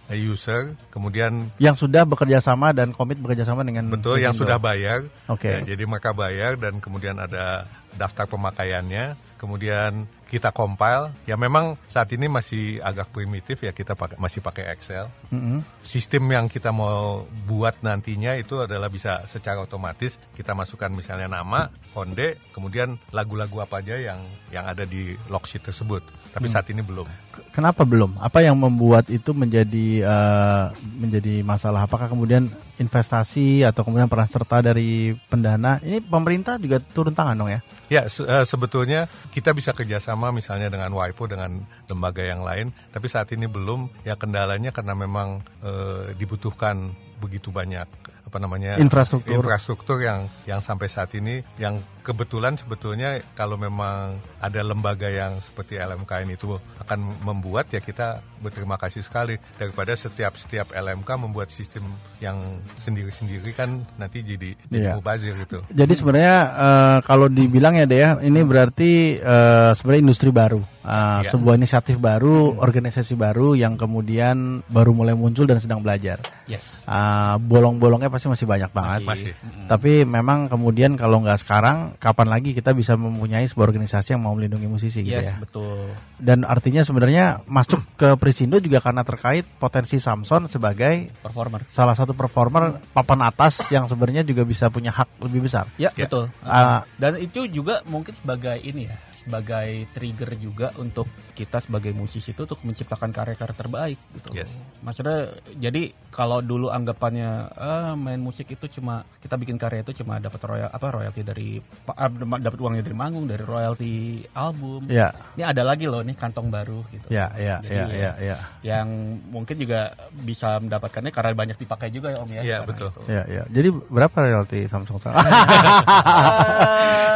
user 0.10 0.78
kemudian 0.88 1.50
yang 1.58 1.74
sudah 1.74 2.06
bekerja 2.06 2.40
sama 2.40 2.72
dan 2.72 2.94
komit 2.94 3.18
bekerja 3.18 3.44
sama 3.44 3.62
dengan 3.62 3.90
Betul, 3.90 4.18
yang 4.18 4.32
sudah 4.32 4.56
bayar. 4.58 5.04
Oke. 5.28 5.50
Ya, 5.50 5.60
jadi 5.66 5.84
mereka 5.84 6.14
bayar 6.14 6.56
dan 6.56 6.78
kemudian 6.78 7.18
ada 7.18 7.66
daftar 7.94 8.26
pemakaiannya. 8.26 9.18
Kemudian 9.36 10.08
kita 10.34 10.50
compile. 10.50 11.14
Ya 11.30 11.38
memang 11.38 11.78
saat 11.86 12.10
ini 12.10 12.26
masih 12.26 12.82
agak 12.82 13.14
primitif 13.14 13.62
ya 13.62 13.70
kita 13.70 13.94
pakai 13.94 14.18
masih 14.18 14.42
pakai 14.42 14.74
Excel. 14.74 15.06
Mm-mm. 15.30 15.62
Sistem 15.86 16.26
yang 16.34 16.50
kita 16.50 16.74
mau 16.74 17.30
buat 17.46 17.86
nantinya 17.86 18.34
itu 18.34 18.66
adalah 18.66 18.90
bisa 18.90 19.22
secara 19.30 19.62
otomatis 19.62 20.18
kita 20.34 20.58
masukkan 20.58 20.90
misalnya 20.90 21.30
nama, 21.30 21.70
konde, 21.94 22.42
kemudian 22.50 22.98
lagu-lagu 23.14 23.62
apa 23.62 23.86
aja 23.86 24.02
yang 24.02 24.26
yang 24.50 24.66
ada 24.66 24.90
di 24.90 25.14
log 25.30 25.46
sheet 25.46 25.70
tersebut. 25.70 26.02
Tapi 26.34 26.50
saat 26.50 26.66
ini 26.74 26.82
belum. 26.82 27.06
Kenapa 27.54 27.86
belum? 27.86 28.18
Apa 28.18 28.42
yang 28.42 28.58
membuat 28.58 29.10
itu 29.10 29.34
menjadi 29.34 30.02
eh, 30.06 30.66
menjadi 30.98 31.46
masalah? 31.46 31.86
Apakah 31.86 32.10
kemudian 32.10 32.50
investasi 32.82 33.62
atau 33.62 33.86
kemudian 33.86 34.10
peran 34.10 34.30
serta 34.30 34.62
dari 34.62 35.14
pendana? 35.30 35.78
Ini 35.82 36.02
pemerintah 36.02 36.58
juga 36.58 36.82
turun 36.82 37.14
tangan 37.14 37.38
dong 37.38 37.52
ya? 37.54 37.60
Ya, 37.90 38.02
se- 38.10 38.26
eh, 38.26 38.46
sebetulnya 38.46 39.06
kita 39.30 39.54
bisa 39.54 39.74
kerjasama 39.74 40.34
misalnya 40.34 40.70
dengan 40.70 40.90
WIPO 40.94 41.24
dengan 41.30 41.62
lembaga 41.86 42.24
yang 42.26 42.42
lain, 42.42 42.74
tapi 42.90 43.06
saat 43.10 43.30
ini 43.34 43.46
belum. 43.46 44.06
Ya 44.06 44.18
kendalanya 44.18 44.74
karena 44.74 44.94
memang 44.98 45.46
eh, 45.62 46.18
dibutuhkan 46.18 46.94
begitu 47.24 47.56
banyak 47.56 47.88
apa 48.34 48.42
namanya 48.42 48.82
Infrastruktur. 48.82 49.38
infrastruktur 49.38 49.98
yang 50.02 50.26
yang 50.50 50.58
sampai 50.58 50.90
saat 50.90 51.14
ini 51.14 51.46
yang 51.62 51.78
kebetulan 52.02 52.58
sebetulnya 52.58 53.22
kalau 53.32 53.56
memang 53.56 54.18
ada 54.42 54.60
lembaga 54.60 55.06
yang 55.06 55.38
seperti 55.38 55.78
LMKN 55.78 56.34
itu 56.34 56.58
akan 56.82 57.00
membuat 57.22 57.70
ya 57.70 57.78
kita 57.78 58.20
berterima 58.42 58.76
kasih 58.76 59.00
sekali 59.00 59.38
daripada 59.56 59.94
setiap 59.94 60.34
setiap 60.34 60.74
LMK 60.74 61.06
membuat 61.16 61.48
sistem 61.48 61.86
yang 62.18 62.42
sendiri-sendiri 62.76 63.54
kan 63.54 63.70
nanti 63.96 64.20
jadi 64.20 64.58
jadi 64.68 64.82
Iya. 64.84 64.94
mubazir 64.98 65.38
gitu. 65.38 65.62
Jadi 65.70 65.94
sebenarnya 65.94 66.38
eh, 66.50 66.98
kalau 67.06 67.30
dibilang 67.30 67.78
ya 67.78 67.86
deh 67.86 67.96
ya, 67.96 68.12
ini 68.20 68.42
berarti 68.42 69.16
eh, 69.16 69.72
sebenarnya 69.72 70.02
industri 70.02 70.34
baru, 70.34 70.60
Eh, 70.84 70.92
Iya. 71.24 71.32
sebuah 71.32 71.56
inisiatif 71.56 71.96
baru, 71.96 72.60
organisasi 72.60 73.16
baru 73.16 73.56
yang 73.56 73.80
kemudian 73.80 74.60
baru 74.68 74.92
mulai 74.92 75.16
muncul 75.16 75.48
dan 75.48 75.56
sedang 75.56 75.80
belajar. 75.80 76.20
Yes. 76.44 76.84
Eh, 76.84 77.36
bolong-bolongnya 77.40 78.12
pasti 78.12 78.23
masih 78.26 78.46
banyak 78.46 78.70
banget. 78.70 79.02
Masih. 79.02 79.32
Tapi 79.66 80.04
memang 80.04 80.46
kemudian 80.46 80.94
kalau 80.94 81.20
nggak 81.20 81.40
sekarang, 81.40 81.96
kapan 81.98 82.28
lagi 82.28 82.52
kita 82.52 82.72
bisa 82.72 82.94
mempunyai 82.94 83.44
sebuah 83.44 83.68
organisasi 83.68 84.14
yang 84.14 84.22
mau 84.22 84.34
melindungi 84.34 84.66
musisi 84.66 85.02
gitu 85.02 85.16
Yes, 85.16 85.32
ya? 85.32 85.36
betul. 85.38 85.92
Dan 86.16 86.44
artinya 86.44 86.82
sebenarnya 86.82 87.42
masuk 87.46 87.84
ke 87.94 88.16
Prisindo 88.16 88.58
juga 88.58 88.80
karena 88.80 89.02
terkait 89.02 89.44
potensi 89.58 89.98
Samson 89.98 90.46
sebagai 90.46 91.12
Performer. 91.20 91.64
salah 91.68 91.94
satu 91.94 92.12
performer 92.12 92.80
papan 92.90 93.20
atas 93.24 93.68
yang 93.68 93.86
sebenarnya 93.86 94.22
juga 94.22 94.44
bisa 94.44 94.68
punya 94.68 94.90
hak 94.90 95.20
lebih 95.22 95.46
besar. 95.46 95.68
Ya, 95.76 95.90
Ya. 95.94 96.06
betul. 96.06 96.28
Ah. 96.42 96.84
Dan 96.96 97.18
itu 97.18 97.46
juga 97.46 97.84
mungkin 97.84 98.12
sebagai 98.12 98.56
ini 98.58 98.88
ya, 98.88 98.98
sebagai 99.24 99.88
trigger 99.96 100.32
juga 100.36 100.68
untuk 100.78 101.08
kita 101.34 101.64
sebagai 101.64 101.96
musisi 101.96 102.36
itu 102.36 102.46
untuk 102.46 102.62
menciptakan 102.62 103.10
karya-karya 103.10 103.56
terbaik 103.58 104.00
gitu. 104.20 104.30
Yes. 104.38 104.62
Maksudnya 104.86 105.34
jadi 105.58 105.96
kalau 106.14 106.46
dulu 106.46 106.70
anggapannya 106.70 107.50
ah, 107.58 107.94
main 107.98 108.22
musik 108.22 108.54
itu 108.54 108.70
cuma 108.80 109.02
kita 109.18 109.34
bikin 109.40 109.58
karya 109.58 109.82
itu 109.82 110.04
cuma 110.04 110.22
dapat 110.22 110.38
royal 110.46 110.70
apa 110.70 110.88
royalti 110.94 111.26
dari 111.26 111.58
ah, 111.90 112.12
dapat 112.38 112.60
uangnya 112.62 112.84
dari 112.86 112.94
manggung, 112.96 113.26
dari 113.26 113.42
royalti 113.42 114.22
album. 114.38 114.86
Ya, 114.92 115.10
Ini 115.40 115.44
ada 115.50 115.64
lagi 115.66 115.90
loh 115.90 116.06
nih 116.06 116.14
kantong 116.14 116.54
baru 116.54 116.86
gitu. 116.94 117.08
ya, 117.10 117.34
ya, 117.40 117.58
Jadi 117.64 117.96
ya, 117.98 118.14
ya, 118.14 118.14
ya. 118.20 118.38
Yang 118.62 118.88
mungkin 119.32 119.56
juga 119.58 119.96
bisa 120.22 120.60
mendapatkannya 120.62 121.10
karena 121.10 121.32
banyak 121.34 121.58
dipakai 121.58 121.90
juga 121.90 122.14
ya 122.14 122.22
Om 122.22 122.30
ya. 122.30 122.42
Iya, 122.44 122.58
Karena 122.62 122.70
betul. 122.70 122.90
itu. 122.92 123.02
Ya, 123.10 123.24
ya. 123.26 123.44
Jadi 123.50 123.70
berapa 123.90 124.16
royalti 124.22 124.60
Samsung? 124.70 125.00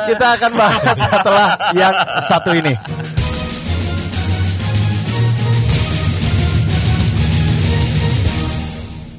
Kita 0.08 0.26
akan 0.40 0.52
bahas 0.56 0.96
setelah 0.96 1.48
yang 1.76 1.94
satu 2.26 2.54
ini. 2.54 2.74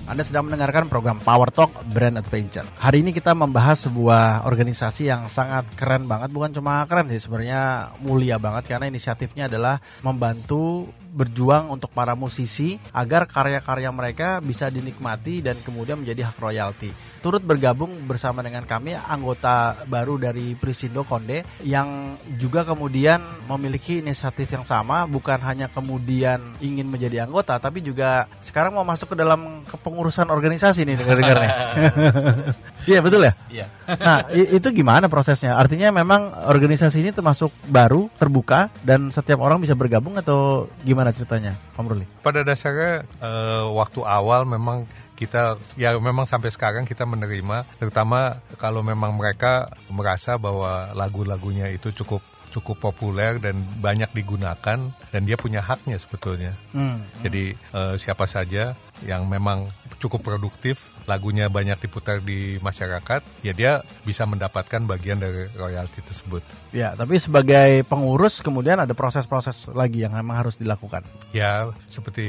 Anda 0.08 0.24
sedang 0.24 0.48
mendengarkan 0.50 0.90
program 0.90 1.22
Power 1.22 1.46
Talk 1.52 1.70
Brand 1.94 2.18
Adventure. 2.18 2.66
Hari 2.80 3.06
ini 3.06 3.14
kita 3.14 3.38
membahas 3.38 3.86
sebuah 3.86 4.48
organisasi 4.50 5.06
yang 5.06 5.30
sangat 5.30 5.68
keren 5.78 6.10
banget, 6.10 6.34
bukan 6.34 6.50
cuma 6.58 6.82
keren 6.90 7.06
sih, 7.06 7.22
sebenarnya 7.22 7.94
mulia 8.02 8.34
banget 8.40 8.66
karena 8.66 8.90
inisiatifnya 8.90 9.46
adalah 9.46 9.78
membantu 10.02 10.90
berjuang 11.12 11.72
untuk 11.72 11.90
para 11.92 12.12
musisi 12.12 12.76
agar 12.92 13.24
karya-karya 13.26 13.90
mereka 13.90 14.28
bisa 14.44 14.68
dinikmati 14.68 15.40
dan 15.40 15.56
kemudian 15.64 16.00
menjadi 16.00 16.30
hak 16.30 16.38
royalti. 16.38 16.90
Turut 17.18 17.42
bergabung 17.42 17.90
bersama 18.06 18.46
dengan 18.46 18.62
kami 18.62 18.94
anggota 18.94 19.74
baru 19.90 20.22
dari 20.22 20.54
Prisindo 20.54 21.02
Konde 21.02 21.42
yang 21.66 22.14
juga 22.38 22.62
kemudian 22.62 23.18
memiliki 23.50 23.98
inisiatif 23.98 24.54
yang 24.54 24.62
sama, 24.62 25.02
bukan 25.10 25.42
hanya 25.42 25.66
kemudian 25.66 26.38
ingin 26.62 26.86
menjadi 26.86 27.26
anggota, 27.26 27.58
tapi 27.58 27.82
juga 27.82 28.30
sekarang 28.38 28.78
mau 28.78 28.86
masuk 28.86 29.12
ke 29.12 29.16
dalam 29.18 29.66
kepengurusan 29.66 30.30
organisasi 30.30 30.86
nih 30.86 30.96
dengar-dengar 30.96 31.36
nih. 31.42 31.52
Iya 32.88 33.04
betul 33.04 33.20
ya. 33.20 33.32
Iya. 33.52 33.66
Nah 34.00 34.18
itu 34.32 34.64
gimana 34.72 35.12
prosesnya? 35.12 35.60
Artinya 35.60 35.92
memang 35.92 36.32
organisasi 36.48 37.04
ini 37.04 37.10
termasuk 37.12 37.52
baru, 37.68 38.08
terbuka 38.16 38.72
dan 38.80 39.12
setiap 39.12 39.44
orang 39.44 39.60
bisa 39.60 39.76
bergabung 39.76 40.16
atau 40.16 40.72
gimana 40.80 41.07
ceritanya, 41.14 41.52
Pak 41.76 41.82
Murli? 41.84 42.06
Pada 42.20 42.44
dasarnya 42.44 43.04
eh, 43.04 43.64
waktu 43.72 44.00
awal 44.04 44.44
memang 44.48 44.88
kita 45.18 45.58
ya 45.74 45.98
memang 45.98 46.30
sampai 46.30 46.54
sekarang 46.54 46.86
kita 46.86 47.02
menerima 47.02 47.66
terutama 47.82 48.38
kalau 48.54 48.86
memang 48.86 49.18
mereka 49.18 49.66
merasa 49.90 50.38
bahwa 50.38 50.94
lagu-lagunya 50.94 51.66
itu 51.74 51.90
cukup 51.90 52.22
cukup 52.48 52.90
populer 52.90 53.36
dan 53.38 53.60
banyak 53.78 54.10
digunakan 54.12 54.78
dan 54.90 55.20
dia 55.24 55.36
punya 55.36 55.60
haknya 55.60 55.96
sebetulnya. 56.00 56.56
Hmm. 56.72 57.04
Jadi 57.22 57.54
eh, 57.54 57.94
siapa 58.00 58.24
saja 58.24 58.76
yang 59.06 59.30
memang 59.30 59.70
cukup 59.98 60.26
produktif, 60.26 60.94
lagunya 61.06 61.46
banyak 61.46 61.78
diputar 61.78 62.22
di 62.22 62.58
masyarakat, 62.58 63.22
ya 63.42 63.52
dia 63.54 63.72
bisa 64.02 64.26
mendapatkan 64.26 64.82
bagian 64.86 65.22
dari 65.22 65.50
royalti 65.54 66.02
tersebut. 66.02 66.42
Ya, 66.74 66.94
tapi 66.94 67.18
sebagai 67.18 67.86
pengurus 67.86 68.42
kemudian 68.42 68.82
ada 68.82 68.94
proses-proses 68.94 69.70
lagi 69.74 70.02
yang 70.02 70.14
memang 70.14 70.46
harus 70.46 70.58
dilakukan. 70.58 71.06
Ya, 71.30 71.70
seperti 71.90 72.26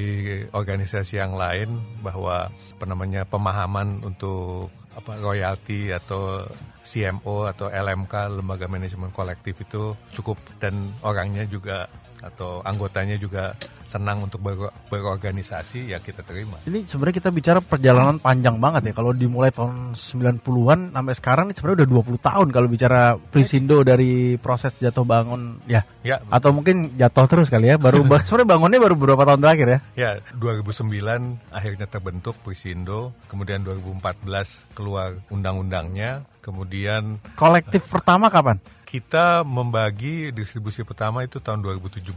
organisasi 0.53 1.21
yang 1.21 1.37
lain 1.37 1.77
bahwa 2.01 2.49
apa 2.49 2.85
namanya 2.85 3.25
pemahaman 3.25 4.01
untuk 4.05 4.73
apa 4.97 5.15
royalti 5.21 5.93
atau 5.93 6.43
CMO 6.81 7.47
atau 7.47 7.67
LMK 7.69 8.39
lembaga 8.39 8.65
manajemen 8.65 9.11
kolektif 9.11 9.59
itu 9.61 9.93
cukup 10.15 10.37
dan 10.57 10.75
orangnya 11.03 11.45
juga 11.45 11.85
atau 12.19 12.59
anggotanya 12.67 13.15
juga 13.15 13.55
senang 13.87 14.27
untuk 14.27 14.43
ber- 14.43 14.69
berorganisasi 14.91 15.89
ya 15.89 15.97
kita 15.97 16.21
terima. 16.21 16.61
Ini 16.67 16.85
sebenarnya 16.85 17.15
kita 17.23 17.29
bicara 17.33 17.59
perjalanan 17.63 18.21
panjang 18.21 18.61
banget 18.61 18.91
ya. 18.91 18.93
Kalau 18.93 19.17
dimulai 19.17 19.49
tahun 19.49 19.97
90-an 19.97 20.93
sampai 20.93 21.13
sekarang 21.17 21.45
ini 21.49 21.55
sebenarnya 21.57 21.77
udah 21.81 21.89
20 22.13 22.27
tahun 22.29 22.47
kalau 22.53 22.67
bicara 22.69 23.01
Prisindo 23.17 23.81
dari 23.81 24.37
proses 24.37 24.77
jatuh 24.77 25.07
bangun 25.07 25.63
ya. 25.65 25.81
Ya, 26.05 26.21
Atau 26.31 26.55
mungkin 26.55 26.95
jatuh 26.95 27.25
terus 27.25 27.49
kali 27.49 27.73
ya. 27.73 27.81
Baru 27.81 28.05
sebenarnya 28.27 28.49
bangunnya 28.53 28.79
baru 28.79 28.93
beberapa 28.93 29.23
tahun 29.25 29.41
terakhir 29.41 29.67
ya. 29.67 29.79
Ya, 29.97 30.11
2009 30.37 31.49
akhirnya 31.49 31.87
terbentuk 31.89 32.37
Prisindo, 32.45 33.11
kemudian 33.25 33.65
2014 33.65 34.77
keluar 34.77 35.17
undang-undangnya, 35.33 36.23
Kemudian 36.39 37.19
Kolektif 37.35 37.83
pertama 37.87 38.31
kapan? 38.31 38.59
kita 38.89 39.45
membagi 39.45 40.33
distribusi 40.33 40.81
pertama 40.81 41.21
itu 41.21 41.37
tahun 41.37 41.61
2017 41.61 42.09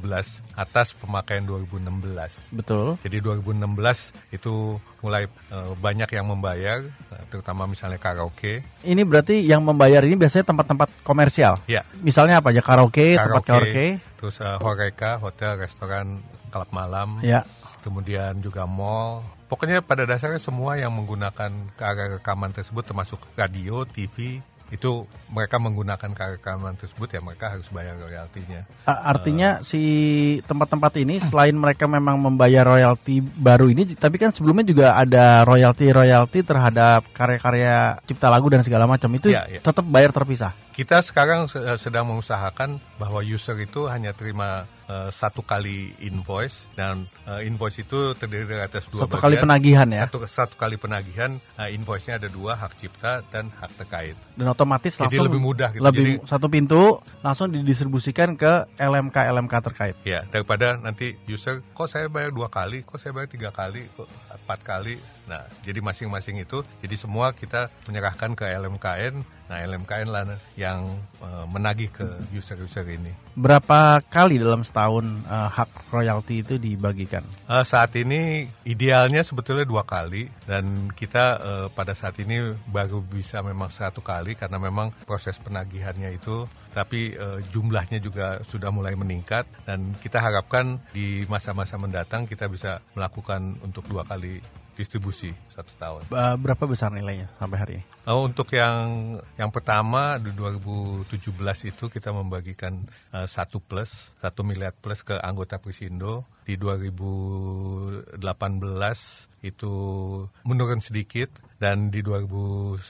atas 0.56 0.96
pemakaian 0.96 1.44
2016. 1.44 2.48
Betul. 2.48 2.96
Jadi 3.04 3.20
2016 3.20 4.16
itu 4.32 4.80
mulai 5.04 5.28
eh, 5.28 5.72
banyak 5.76 6.08
yang 6.08 6.24
membayar, 6.32 6.80
eh, 6.88 7.22
terutama 7.28 7.68
misalnya 7.68 8.00
karaoke. 8.00 8.64
Ini 8.88 9.04
berarti 9.04 9.44
yang 9.44 9.60
membayar 9.60 10.00
ini 10.00 10.16
biasanya 10.16 10.48
tempat-tempat 10.48 10.88
komersial. 11.04 11.60
Ya, 11.68 11.84
Misalnya 12.00 12.40
apa 12.40 12.56
aja 12.56 12.64
karaoke, 12.64 13.20
tempat 13.20 13.44
karaoke, 13.44 13.52
karaoke. 13.52 13.86
terus 14.16 14.40
eh, 14.40 14.56
horeca, 14.56 15.20
hotel, 15.20 15.60
restoran, 15.60 16.24
klub 16.48 16.72
malam. 16.72 17.20
Ya. 17.20 17.44
kemudian 17.82 18.38
juga 18.38 18.62
mall. 18.62 19.26
Pokoknya 19.52 19.84
pada 19.84 20.08
dasarnya 20.08 20.40
semua 20.40 20.80
yang 20.80 20.88
menggunakan 20.96 21.52
karya 21.76 22.16
rekaman 22.16 22.56
tersebut 22.56 22.88
termasuk 22.88 23.20
radio, 23.36 23.84
TV, 23.84 24.40
itu 24.72 25.04
mereka 25.28 25.60
menggunakan 25.60 26.16
karya 26.16 26.40
rekaman 26.40 26.72
tersebut 26.80 27.12
ya 27.12 27.20
mereka 27.20 27.52
harus 27.52 27.68
bayar 27.68 28.00
royaltinya. 28.00 28.64
Artinya 28.88 29.60
si 29.60 29.82
tempat-tempat 30.48 30.96
ini 31.04 31.20
selain 31.20 31.52
mereka 31.52 31.84
memang 31.84 32.16
membayar 32.16 32.64
royalti 32.64 33.20
baru 33.20 33.68
ini, 33.68 33.92
tapi 33.92 34.16
kan 34.16 34.32
sebelumnya 34.32 34.64
juga 34.64 34.96
ada 34.96 35.44
royalti-royalti 35.44 36.40
terhadap 36.40 37.12
karya-karya 37.12 38.00
cipta 38.08 38.32
lagu 38.32 38.48
dan 38.48 38.64
segala 38.64 38.88
macam 38.88 39.12
itu 39.12 39.28
Iya, 39.28 39.44
iya. 39.52 39.60
tetap 39.60 39.84
bayar 39.84 40.16
terpisah. 40.16 40.56
Kita 40.72 40.98
sekarang 40.98 41.46
se- 41.46 41.60
eh, 41.60 41.76
sedang 41.76 42.08
mengusahakan 42.08 42.80
bahwa 42.96 43.20
user 43.20 43.54
itu 43.58 43.86
hanya 43.86 44.10
terima 44.10 44.64
eh, 44.84 45.08
satu 45.10 45.40
kali 45.40 45.92
invoice 46.00 46.68
dan 46.72 47.04
eh, 47.24 47.44
invoice 47.44 47.80
itu 47.80 48.12
terdiri 48.12 48.44
dari 48.46 48.62
atas 48.62 48.88
dua 48.88 49.04
Satu 49.04 49.14
kali 49.14 49.36
bagian. 49.36 49.44
penagihan 49.46 49.88
ya, 49.90 50.02
Satu, 50.04 50.18
satu 50.22 50.54
kali 50.54 50.76
penagihan, 50.76 51.30
eh, 51.54 51.70
invoice-nya 51.70 52.16
ada 52.16 52.26
dua, 52.26 52.56
hak 52.56 52.72
cipta 52.74 53.20
dan 53.26 53.52
hak 53.52 53.72
terkait. 53.74 54.16
dan 54.32 54.48
otomatis 54.48 54.92
Jadi 54.94 55.04
langsung 55.06 55.26
lebih 55.28 55.40
mudah 55.40 55.68
gitu. 55.70 55.80
lebih 55.82 56.04
Jadi- 56.18 56.20
satu 56.26 56.46
pintu 56.48 56.82
langsung 57.20 57.46
didistribusikan 57.48 58.32
ke 58.34 58.52
LMK 58.74 59.16
LMK 59.28 59.54
terkait. 59.62 59.96
Ya, 60.02 60.24
daripada 60.26 60.76
nanti 60.76 61.16
user, 61.26 61.60
kok 61.70 61.86
saya 61.86 62.08
bayar 62.08 62.28
dua 62.30 62.48
kali, 62.48 62.80
kok 62.80 62.96
saya 62.96 63.12
bayar 63.12 63.28
tiga 63.28 63.48
kali, 63.50 63.84
kok 63.90 64.08
empat 64.34 64.60
kali. 64.62 64.96
Nah, 65.30 65.42
jadi 65.62 65.78
masing-masing 65.78 66.42
itu, 66.42 66.66
jadi 66.82 66.94
semua 66.98 67.30
kita 67.30 67.70
menyerahkan 67.86 68.34
ke 68.34 68.46
LMKN. 68.48 69.22
Nah, 69.46 69.58
LMKN 69.68 70.08
lah 70.08 70.24
yang 70.56 70.88
eh, 71.20 71.44
menagih 71.46 71.92
ke 71.92 72.06
user-user 72.32 72.88
ini. 72.88 73.12
Berapa 73.36 74.00
kali 74.08 74.40
dalam 74.40 74.64
setahun 74.64 75.04
eh, 75.06 75.48
hak 75.52 75.92
royalti 75.92 76.42
itu 76.42 76.56
dibagikan? 76.56 77.22
Eh, 77.46 77.64
saat 77.64 77.92
ini 77.94 78.48
idealnya 78.64 79.20
sebetulnya 79.22 79.68
dua 79.68 79.84
kali 79.84 80.26
dan 80.48 80.88
kita 80.96 81.24
eh, 81.38 81.66
pada 81.70 81.92
saat 81.92 82.18
ini 82.18 82.56
baru 82.70 83.04
bisa 83.04 83.44
memang 83.44 83.68
satu 83.68 84.00
kali 84.00 84.34
karena 84.34 84.56
memang 84.56 84.90
proses 85.04 85.38
penagihannya 85.38 86.16
itu 86.16 86.48
tapi 86.72 87.12
eh, 87.12 87.38
jumlahnya 87.52 88.00
juga 88.00 88.40
sudah 88.42 88.72
mulai 88.72 88.96
meningkat 88.96 89.44
dan 89.68 89.92
kita 90.00 90.18
harapkan 90.18 90.80
di 90.96 91.28
masa-masa 91.28 91.76
mendatang 91.76 92.24
kita 92.24 92.48
bisa 92.48 92.80
melakukan 92.96 93.60
untuk 93.60 93.84
dua 93.86 94.08
kali 94.08 94.40
distribusi 94.72 95.36
satu 95.52 95.72
tahun. 95.76 96.02
Berapa 96.40 96.64
besar 96.64 96.92
nilainya 96.92 97.28
sampai 97.32 97.58
hari 97.60 97.72
ini? 97.80 97.84
Oh, 98.08 98.24
untuk 98.26 98.50
yang 98.56 99.14
yang 99.38 99.52
pertama 99.52 100.18
di 100.18 100.32
2017 100.34 101.08
itu 101.68 101.84
kita 101.92 102.10
membagikan 102.10 102.82
eh, 103.14 103.28
satu 103.28 103.60
plus 103.60 104.10
satu 104.18 104.42
miliar 104.42 104.74
plus 104.74 105.04
ke 105.04 105.14
anggota 105.20 105.60
Prisindo 105.62 106.26
di 106.42 106.58
2018 106.58 108.18
itu 109.42 109.74
menurun 110.46 110.82
sedikit 110.82 111.30
dan 111.58 111.90
di 111.90 112.02
2019 112.02 112.82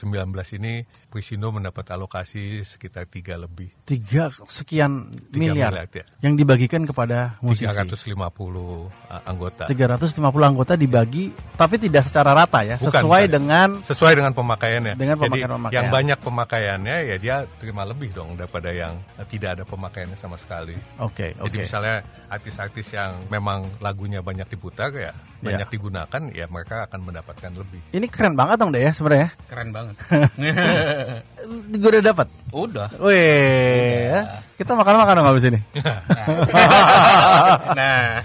ini 0.57 0.81
Prisindo 1.13 1.53
mendapat 1.53 1.85
alokasi 1.93 2.65
sekitar 2.65 3.05
tiga 3.05 3.37
lebih 3.37 3.69
Tiga 3.85 4.33
sekian 4.49 5.13
Tiga 5.29 5.53
miliar, 5.53 5.69
miliar, 5.69 5.85
ya. 5.93 6.05
yang 6.25 6.33
dibagikan 6.33 6.89
kepada 6.89 7.37
musisi. 7.37 7.69
350 7.69 8.09
eh, 8.09 9.21
anggota 9.29 9.69
350 9.69 10.25
anggota 10.41 10.73
dibagi, 10.73 11.29
tapi 11.53 11.77
tidak 11.77 12.01
secara 12.09 12.33
rata 12.33 12.65
ya, 12.65 12.81
Bukan, 12.81 12.89
sesuai 12.89 13.23
bukan. 13.29 13.35
dengan 13.37 13.67
sesuai 13.85 14.13
dengan 14.17 14.33
pemakaiannya. 14.33 14.93
Dengan 14.97 15.15
Jadi 15.21 15.25
pemakaian-pemakaian. 15.29 15.77
yang 15.77 15.87
banyak 15.93 16.19
pemakaiannya 16.25 16.97
ya 17.13 17.15
dia 17.21 17.35
terima 17.61 17.85
lebih 17.85 18.09
dong 18.09 18.33
daripada 18.33 18.73
yang 18.73 18.97
tidak 19.29 19.61
ada 19.61 19.63
pemakaiannya 19.69 20.17
sama 20.17 20.41
sekali. 20.41 20.73
Oke, 20.97 21.37
Jadi 21.37 21.57
oke. 21.61 21.61
misalnya 21.61 22.01
artis-artis 22.25 22.89
yang 22.97 23.13
memang 23.29 23.69
lagunya 23.85 24.25
banyak 24.25 24.49
diputar 24.49 24.89
ya, 24.97 25.13
banyak 25.45 25.69
digunakan 25.69 26.21
ya 26.33 26.49
mereka 26.49 26.89
akan 26.89 26.99
mendapatkan 27.05 27.51
lebih. 27.53 27.81
Ini 27.93 28.07
keren 28.09 28.33
banget 28.33 28.57
dong 28.57 28.73
deh 28.73 28.81
ya 28.81 28.91
sebenarnya. 28.95 29.29
Keren 29.45 29.69
banget. 29.69 29.95
Gue 31.81 31.89
udah 31.89 32.03
dapat. 32.03 32.27
Udah. 32.53 32.87
Wih, 33.01 34.13
ya. 34.13 34.45
kita 34.55 34.77
makan-makan 34.77 35.13
dong 35.19 35.29
habis 35.29 35.45
ini. 35.49 35.59
Nah, 37.73 38.21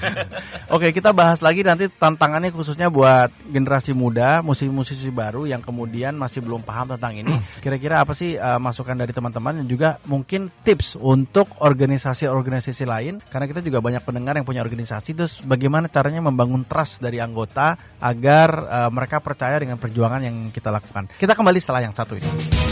Oke, 0.68 0.92
kita 0.92 1.16
bahas 1.16 1.40
lagi 1.40 1.64
nanti 1.64 1.88
tantangannya 1.88 2.52
khususnya 2.52 2.92
buat 2.92 3.32
generasi 3.48 3.96
muda, 3.96 4.44
musisi-musisi 4.44 5.08
baru 5.08 5.48
yang 5.48 5.64
kemudian 5.64 6.12
masih 6.12 6.44
belum 6.44 6.60
paham 6.60 6.92
tentang 6.92 7.16
ini. 7.16 7.32
Kira-kira 7.64 8.04
apa 8.04 8.12
sih 8.12 8.36
uh, 8.36 8.60
masukan 8.60 8.92
dari 8.92 9.16
teman-teman 9.16 9.64
dan 9.64 9.66
juga 9.66 9.96
mungkin 10.04 10.52
tips 10.60 11.00
untuk 11.00 11.48
organisasi-organisasi 11.64 12.84
lain 12.84 13.24
karena 13.32 13.48
kita 13.48 13.64
juga 13.64 13.80
banyak 13.80 14.04
pendengar 14.04 14.36
yang 14.36 14.44
punya 14.44 14.60
organisasi 14.60 15.16
terus 15.16 15.40
bagaimana 15.40 15.88
caranya 15.88 16.20
membangun 16.20 16.68
trust 16.68 17.00
dari 17.00 17.16
anggota 17.16 17.80
agar 18.04 18.48
uh, 18.68 18.90
mereka 18.92 19.24
percaya 19.24 19.56
dengan 19.56 19.80
perjuangan 19.80 20.20
yang 20.20 20.52
kita 20.52 20.68
lakukan. 20.68 21.08
Kita 21.16 21.32
kembali 21.32 21.58
setelah 21.64 21.80
yang 21.80 21.96
satu 21.96 22.20
ini. 22.20 22.67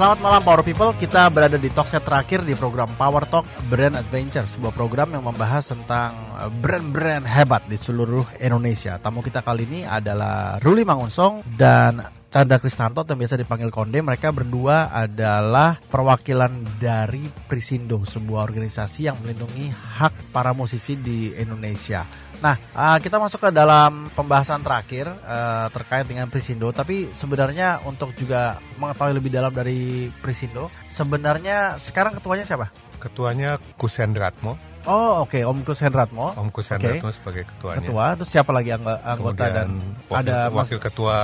Selamat 0.00 0.24
malam 0.24 0.40
Power 0.40 0.64
People, 0.64 0.96
kita 0.96 1.28
berada 1.28 1.60
di 1.60 1.68
talkset 1.68 2.00
terakhir 2.00 2.40
di 2.40 2.56
program 2.56 2.88
Power 2.96 3.28
Talk 3.28 3.44
Brand 3.68 4.00
Adventure 4.00 4.48
Sebuah 4.48 4.72
program 4.72 5.12
yang 5.12 5.28
membahas 5.28 5.68
tentang 5.68 6.16
eh, 6.40 6.48
brand-brand 6.48 7.28
hebat 7.28 7.68
di 7.68 7.76
seluruh 7.76 8.24
Indonesia. 8.40 8.96
Tamu 8.96 9.20
kita 9.20 9.44
kali 9.44 9.68
ini 9.68 9.80
adalah 9.84 10.56
Ruli 10.56 10.88
Mangunsong 10.88 11.44
dan 11.52 12.00
Chandra 12.32 12.56
Kristanto 12.56 13.04
yang 13.04 13.20
biasa 13.20 13.36
dipanggil 13.36 13.68
Konde. 13.68 14.00
Mereka 14.00 14.32
berdua 14.32 14.88
adalah 14.88 15.76
perwakilan 15.76 16.80
dari 16.80 17.28
Prisindo 17.44 18.00
Sebuah 18.00 18.40
organisasi 18.40 19.04
yang 19.04 19.20
melindungi 19.20 19.68
hak 19.68 20.32
para 20.32 20.56
musisi 20.56 20.96
di 20.96 21.36
Indonesia 21.36 22.29
Nah, 22.40 22.56
uh, 22.72 22.96
kita 22.96 23.20
masuk 23.20 23.48
ke 23.48 23.50
dalam 23.52 24.08
pembahasan 24.16 24.64
terakhir 24.64 25.08
uh, 25.08 25.68
terkait 25.70 26.08
dengan 26.08 26.24
Prisindo. 26.32 26.72
Tapi 26.72 27.12
sebenarnya 27.12 27.84
untuk 27.84 28.16
juga 28.16 28.56
mengetahui 28.80 29.20
lebih 29.20 29.28
dalam 29.28 29.52
dari 29.52 30.08
Prisindo, 30.24 30.72
sebenarnya 30.88 31.76
sekarang 31.76 32.16
ketuanya 32.16 32.48
siapa? 32.48 32.72
Ketuanya 32.96 33.60
Kusendratmo, 33.76 34.56
Oh, 34.88 35.28
oke, 35.28 35.36
Om 35.44 35.60
Kus 35.60 35.84
Hendratmo. 35.84 36.32
Om 36.32 36.48
Kusendratmo 36.48 37.12
sebagai 37.12 37.44
ketuanya. 37.44 37.84
Ketua, 37.84 38.04
terus 38.16 38.30
siapa 38.32 38.48
lagi 38.48 38.72
anggo- 38.72 38.96
anggota 39.04 39.44
Kemudian 39.44 39.52
dan 39.52 39.68
wakil, 40.08 40.20
ada 40.24 40.36
Mas 40.48 40.56
wakil 40.56 40.80
ketua 40.80 41.18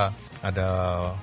ada 0.44 0.68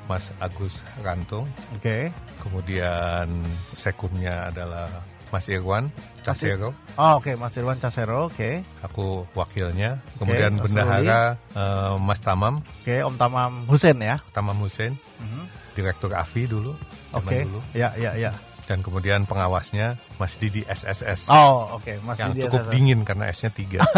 Mas 0.09 0.25
Agus 0.41 0.81
Rantung, 1.05 1.45
Oke. 1.77 2.09
kemudian 2.41 3.29
sekumnya 3.77 4.49
adalah 4.49 4.89
Mas 5.33 5.49
Irwan 5.49 5.89
Casero, 6.21 6.77
Oh, 6.93 7.17
oke, 7.17 7.33
Mas 7.35 7.51
Irwan 7.57 7.75
Casero, 7.75 8.29
oke. 8.29 8.61
aku 8.79 9.25
wakilnya, 9.33 9.97
kemudian 10.15 10.55
Mas 10.55 10.69
bendahara 10.69 11.41
eh, 11.57 11.93
Mas 11.97 12.21
Tamam, 12.21 12.61
Oke, 12.61 13.01
Om 13.01 13.17
Tamam 13.17 13.65
Husen 13.65 13.97
ya. 13.97 14.21
Tamam 14.29 14.53
Hussein, 14.61 14.93
Mhm. 15.17 15.49
direktur 15.73 16.13
AFI 16.13 16.45
dulu, 16.45 16.77
Oke. 17.11 17.43
dulu. 17.43 17.59
Ya, 17.73 17.91
ya, 17.97 18.13
ya. 18.13 18.31
dan 18.63 18.79
kemudian 18.79 19.27
pengawasnya 19.27 19.99
Mas 20.15 20.39
Didi 20.39 20.63
SSS. 20.63 21.27
Oh, 21.27 21.75
oke, 21.75 21.99
Mas 21.99 22.15
yang 22.15 22.31
Didi 22.31 22.47
cukup 22.47 22.63
SSS. 22.63 22.71
dingin 22.71 22.99
karena 23.03 23.27
S-nya 23.27 23.51
tiga. 23.51 23.83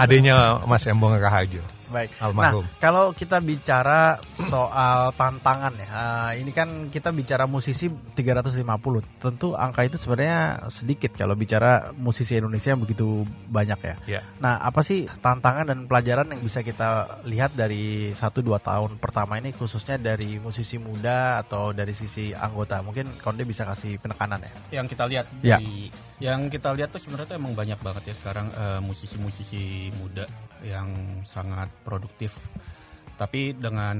Adanya 0.00 0.60
Mas 0.64 0.86
Embong 0.86 1.18
Rahajo. 1.20 1.60
Baik. 1.90 2.10
Almarhum. 2.22 2.62
Nah, 2.62 2.78
kalau 2.78 3.10
kita 3.10 3.38
bicara 3.38 4.16
soal 4.34 5.10
tantangan 5.12 5.74
ya, 5.74 5.88
eh, 5.90 6.40
ini 6.40 6.50
kan 6.50 6.88
kita 6.88 7.10
bicara 7.10 7.44
musisi 7.44 7.90
350. 7.90 9.02
Tentu 9.18 9.52
angka 9.52 9.82
itu 9.82 9.98
sebenarnya 9.98 10.70
sedikit 10.70 11.12
kalau 11.12 11.34
bicara 11.34 11.90
musisi 11.94 12.38
Indonesia 12.38 12.72
yang 12.72 12.82
begitu 12.82 13.26
banyak 13.46 13.80
ya. 13.82 13.94
Ya. 14.06 14.20
Nah, 14.38 14.58
apa 14.58 14.80
sih 14.80 15.10
tantangan 15.20 15.66
dan 15.66 15.84
pelajaran 15.84 16.30
yang 16.30 16.40
bisa 16.40 16.62
kita 16.62 17.20
lihat 17.26 17.52
dari 17.52 18.14
1-2 18.14 18.22
tahun 18.56 18.96
pertama 18.96 19.36
ini 19.36 19.50
khususnya 19.50 19.98
dari 19.98 20.38
musisi 20.38 20.78
muda 20.78 21.42
atau 21.42 21.70
dari 21.70 21.92
sisi 21.92 22.30
anggota? 22.30 22.80
Mungkin 22.80 23.18
Konde 23.18 23.42
bisa 23.42 23.66
kasih 23.66 23.98
penekanan 23.98 24.40
ya. 24.40 24.80
yang 24.80 24.86
kita 24.86 25.04
lihat 25.04 25.26
Ya. 25.42 25.58
di 25.58 25.90
yang 26.20 26.52
kita 26.52 26.76
lihat 26.76 26.92
tuh 26.92 27.00
sebenarnya 27.00 27.34
tuh 27.34 27.38
emang 27.40 27.56
banyak 27.56 27.80
banget 27.80 28.12
ya 28.12 28.14
sekarang 28.14 28.52
eh, 28.52 28.80
musisi-musisi 28.84 29.88
muda 29.96 30.28
yang 30.60 31.20
sangat 31.24 31.72
produktif. 31.80 32.36
Tapi 33.16 33.56
dengan 33.56 33.96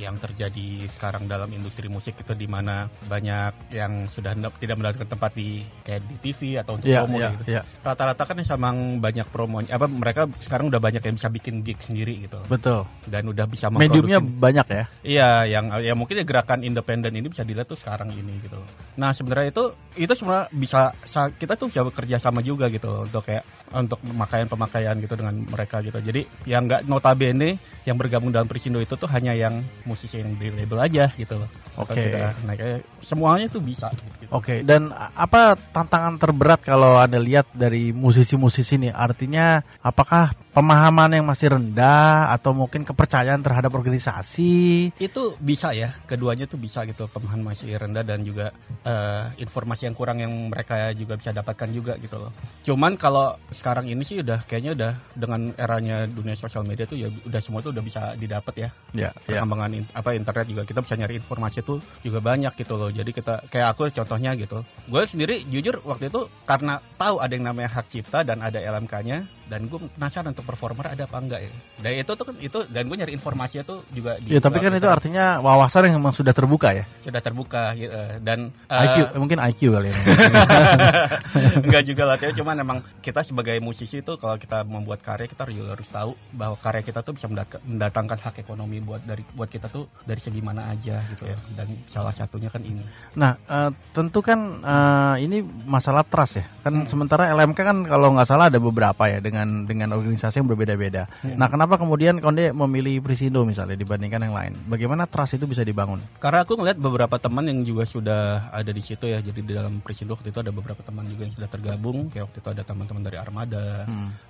yang 0.00 0.16
terjadi 0.16 0.88
sekarang 0.88 1.28
dalam 1.28 1.52
industri 1.52 1.86
musik 1.86 2.16
itu 2.16 2.32
di 2.32 2.48
mana 2.48 2.88
banyak 3.04 3.70
yang 3.70 4.08
sudah 4.08 4.32
tidak 4.56 4.76
mendapatkan 4.80 5.04
tempat 5.04 5.36
di 5.36 5.60
kayak 5.84 6.00
di 6.08 6.16
TV 6.24 6.56
atau 6.56 6.80
untuk 6.80 6.88
Iya, 6.88 7.04
promo 7.04 7.16
iya, 7.20 7.28
gitu. 7.36 7.44
iya. 7.52 7.62
Rata-rata 7.84 8.22
kan 8.24 8.36
memang 8.36 8.76
banyak 8.96 9.26
promonya 9.28 9.76
apa 9.76 9.84
mereka 9.84 10.24
sekarang 10.40 10.72
udah 10.72 10.80
banyak 10.80 11.04
yang 11.04 11.16
bisa 11.20 11.28
bikin 11.28 11.60
gig 11.60 11.76
sendiri 11.76 12.24
gitu 12.24 12.40
Betul. 12.48 12.88
dan 13.04 13.28
udah 13.28 13.44
bisa 13.44 13.68
Mediumnya 13.68 14.18
banyak 14.18 14.66
ya. 14.66 14.84
Iya, 15.04 15.30
yang 15.46 15.64
ya 15.84 15.92
mungkin 15.92 16.16
ya 16.16 16.24
gerakan 16.24 16.64
independen 16.64 17.12
ini 17.12 17.28
bisa 17.28 17.44
dilihat 17.44 17.68
tuh 17.68 17.76
sekarang 17.76 18.08
ini 18.10 18.40
gitu. 18.40 18.56
Nah 18.96 19.12
sebenarnya 19.12 19.52
itu 19.52 19.64
itu 20.00 20.12
sebenarnya 20.14 20.48
bisa 20.50 20.94
sa- 21.04 21.28
kita 21.28 21.60
tuh 21.60 21.68
bisa 21.68 21.84
bekerja 21.84 22.16
sama 22.16 22.40
juga 22.40 22.72
gitu 22.72 23.04
untuk 23.04 23.20
kayak 23.20 23.44
untuk 23.76 24.00
pemakaian-pemakaian 24.00 24.96
gitu 25.02 25.14
dengan 25.18 25.34
mereka 25.44 25.84
gitu. 25.84 26.00
Jadi 26.00 26.24
yang 26.46 26.64
nggak 26.64 26.86
notabene 26.86 27.58
yang 27.84 27.98
bergabung 27.98 28.30
dalam 28.30 28.46
Prisindo 28.46 28.78
itu 28.78 28.94
tuh 28.94 29.10
hanya 29.10 29.34
yang 29.34 29.60
musisi 29.90 30.22
yang 30.22 30.38
di 30.38 30.54
label 30.54 30.78
aja 30.78 31.10
gitu 31.18 31.34
loh. 31.34 31.50
Oke. 31.74 31.98
sudah 31.98 32.30
naik 32.46 32.60
semuanya 33.02 33.46
tuh 33.50 33.58
bisa. 33.58 33.90
Gitu. 33.90 34.30
Oke, 34.30 34.62
dan 34.62 34.94
a- 34.94 35.10
apa 35.26 35.58
tantangan 35.58 36.14
terberat 36.22 36.62
kalau 36.62 37.02
Anda 37.02 37.18
lihat 37.18 37.50
dari 37.50 37.90
musisi-musisi 37.90 38.78
ini? 38.78 38.88
Artinya 38.94 39.58
apakah 39.82 40.30
pemahaman 40.50 41.14
yang 41.14 41.26
masih 41.26 41.54
rendah 41.54 42.34
atau 42.34 42.50
mungkin 42.50 42.82
kepercayaan 42.82 43.40
terhadap 43.42 43.70
organisasi? 43.70 44.90
Itu 44.98 45.38
bisa 45.38 45.70
ya, 45.70 45.94
keduanya 46.06 46.50
tuh 46.50 46.58
bisa 46.58 46.82
gitu 46.86 47.06
pemahaman 47.06 47.54
masih 47.54 47.74
rendah 47.78 48.02
dan 48.02 48.26
juga 48.26 48.50
eh, 48.82 49.24
informasi 49.38 49.86
yang 49.90 49.96
kurang 49.96 50.18
yang 50.22 50.32
mereka 50.50 50.90
juga 50.94 51.14
bisa 51.14 51.30
dapatkan 51.30 51.70
juga 51.70 51.94
gitu 52.02 52.18
loh. 52.18 52.32
Cuman 52.66 52.98
kalau 52.98 53.38
sekarang 53.50 53.86
ini 53.86 54.02
sih 54.02 54.20
udah 54.20 54.42
kayaknya 54.44 54.72
udah 54.74 54.92
dengan 55.14 55.54
eranya 55.54 56.04
dunia 56.10 56.34
sosial 56.34 56.66
media 56.66 56.84
tuh 56.84 56.98
ya 56.98 57.08
udah 57.08 57.40
semua 57.40 57.62
tuh 57.62 57.70
udah 57.70 57.84
bisa 57.84 58.14
didapat 58.18 58.54
ya. 58.66 58.68
Ya, 58.90 59.10
ya. 59.26 59.40
Perkembangan 59.40 59.70
in- 59.74 59.90
apa 59.94 60.18
internet 60.18 60.46
juga 60.50 60.62
kita 60.66 60.82
bisa 60.82 60.94
nyari 60.98 61.14
informasi 61.22 61.62
tuh 61.62 61.78
juga 62.02 62.18
banyak 62.18 62.52
gitu 62.58 62.74
loh. 62.74 62.90
Jadi 62.90 63.10
kita 63.14 63.46
kayak 63.46 63.78
aku 63.78 63.88
contohnya 63.94 64.34
gitu. 64.34 64.66
Gue 64.90 65.02
sendiri 65.06 65.46
jujur 65.46 65.78
waktu 65.86 66.10
itu 66.10 66.26
karena 66.42 66.82
tahu 66.98 67.22
ada 67.22 67.32
yang 67.32 67.46
namanya 67.46 67.70
hak 67.80 67.86
cipta 67.86 68.26
dan 68.26 68.42
ada 68.42 68.58
LMK-nya 68.58 69.39
dan 69.50 69.66
gue 69.66 69.78
penasaran 69.98 70.30
untuk 70.30 70.46
performer 70.46 70.94
ada 70.94 71.10
apa 71.10 71.18
enggak 71.18 71.40
ya. 71.42 71.50
Dan 71.82 71.90
itu 71.98 72.12
tuh 72.14 72.22
kan 72.22 72.34
itu 72.38 72.58
dan 72.70 72.86
gue 72.86 72.96
nyari 73.02 73.10
informasinya 73.10 73.66
tuh 73.66 73.82
juga 73.90 74.14
di 74.22 74.30
Ya, 74.30 74.38
tapi 74.38 74.62
kan 74.62 74.70
itu 74.70 74.86
artinya 74.86 75.42
wawasan 75.42 75.90
yang 75.90 75.98
memang 75.98 76.14
sudah 76.14 76.30
terbuka 76.30 76.70
ya. 76.70 76.86
sudah 77.02 77.18
terbuka 77.18 77.74
gitu. 77.74 77.90
dan 78.22 78.54
eh, 78.70 78.84
IQ, 78.86 78.96
eh, 79.10 79.18
mungkin 79.18 79.38
IQ 79.42 79.60
kali 79.74 79.90
ya. 79.90 79.96
Enggak 81.66 81.82
juga 81.82 82.02
lah, 82.06 82.16
cuman 82.20 82.56
emang 82.62 82.78
kita 83.02 83.26
sebagai 83.26 83.58
musisi 83.58 83.98
itu 84.00 84.12
kalau 84.16 84.36
kita 84.38 84.62
membuat 84.62 85.02
karya 85.02 85.26
kita 85.26 85.48
juga 85.50 85.74
harus 85.74 85.88
tahu 85.90 86.12
bahwa 86.30 86.54
karya 86.60 86.86
kita 86.86 87.02
tuh 87.02 87.18
bisa 87.18 87.26
mendat- 87.26 87.62
mendatangkan 87.66 88.18
hak 88.22 88.36
ekonomi 88.44 88.78
buat 88.78 89.02
dari 89.02 89.26
buat 89.34 89.50
kita 89.50 89.66
tuh 89.66 89.90
dari 90.06 90.20
segi 90.22 90.38
mana 90.38 90.70
aja 90.70 91.02
gitu 91.10 91.26
ya. 91.26 91.36
Dan 91.58 91.74
salah 91.90 92.14
satunya 92.14 92.52
kan 92.52 92.62
ini. 92.62 92.84
Nah, 93.18 93.34
eh, 93.34 93.70
tentu 93.90 94.22
kan 94.22 94.38
eh, 94.62 95.14
ini 95.24 95.42
masalah 95.66 96.06
trust 96.06 96.38
ya. 96.38 96.44
Kan 96.62 96.84
sementara 96.84 97.32
LMK 97.32 97.58
kan 97.58 97.78
kalau 97.82 98.14
nggak 98.14 98.28
salah 98.28 98.46
ada 98.52 98.60
beberapa 98.60 99.08
ya 99.08 99.18
dengan 99.18 99.39
dengan 99.68 99.94
organisasi 99.94 100.42
yang 100.42 100.48
berbeda-beda. 100.48 101.06
Nah, 101.36 101.48
kenapa 101.52 101.76
kemudian 101.76 102.18
Konde 102.18 102.50
memilih 102.50 103.04
Prisindo 103.04 103.44
misalnya 103.44 103.76
dibandingkan 103.76 104.22
yang 104.24 104.34
lain? 104.36 104.52
Bagaimana 104.66 105.04
trust 105.06 105.38
itu 105.38 105.46
bisa 105.46 105.62
dibangun? 105.66 106.00
Karena 106.18 106.42
aku 106.42 106.56
ngeliat 106.56 106.78
beberapa 106.80 107.16
teman 107.20 107.46
yang 107.46 107.60
juga 107.62 107.84
sudah 107.84 108.50
ada 108.50 108.70
di 108.70 108.82
situ 108.82 109.06
ya. 109.06 109.20
Jadi 109.20 109.40
di 109.44 109.52
dalam 109.52 109.84
Prisindo 109.84 110.16
waktu 110.16 110.32
itu 110.32 110.40
ada 110.40 110.52
beberapa 110.54 110.80
teman 110.80 111.06
juga 111.08 111.28
yang 111.28 111.34
sudah 111.34 111.48
tergabung. 111.48 112.08
Kayak 112.10 112.32
waktu 112.32 112.38
itu 112.40 112.50
ada 112.50 112.62
teman-teman 112.64 113.02
dari 113.04 113.16
Armada, 113.20 113.84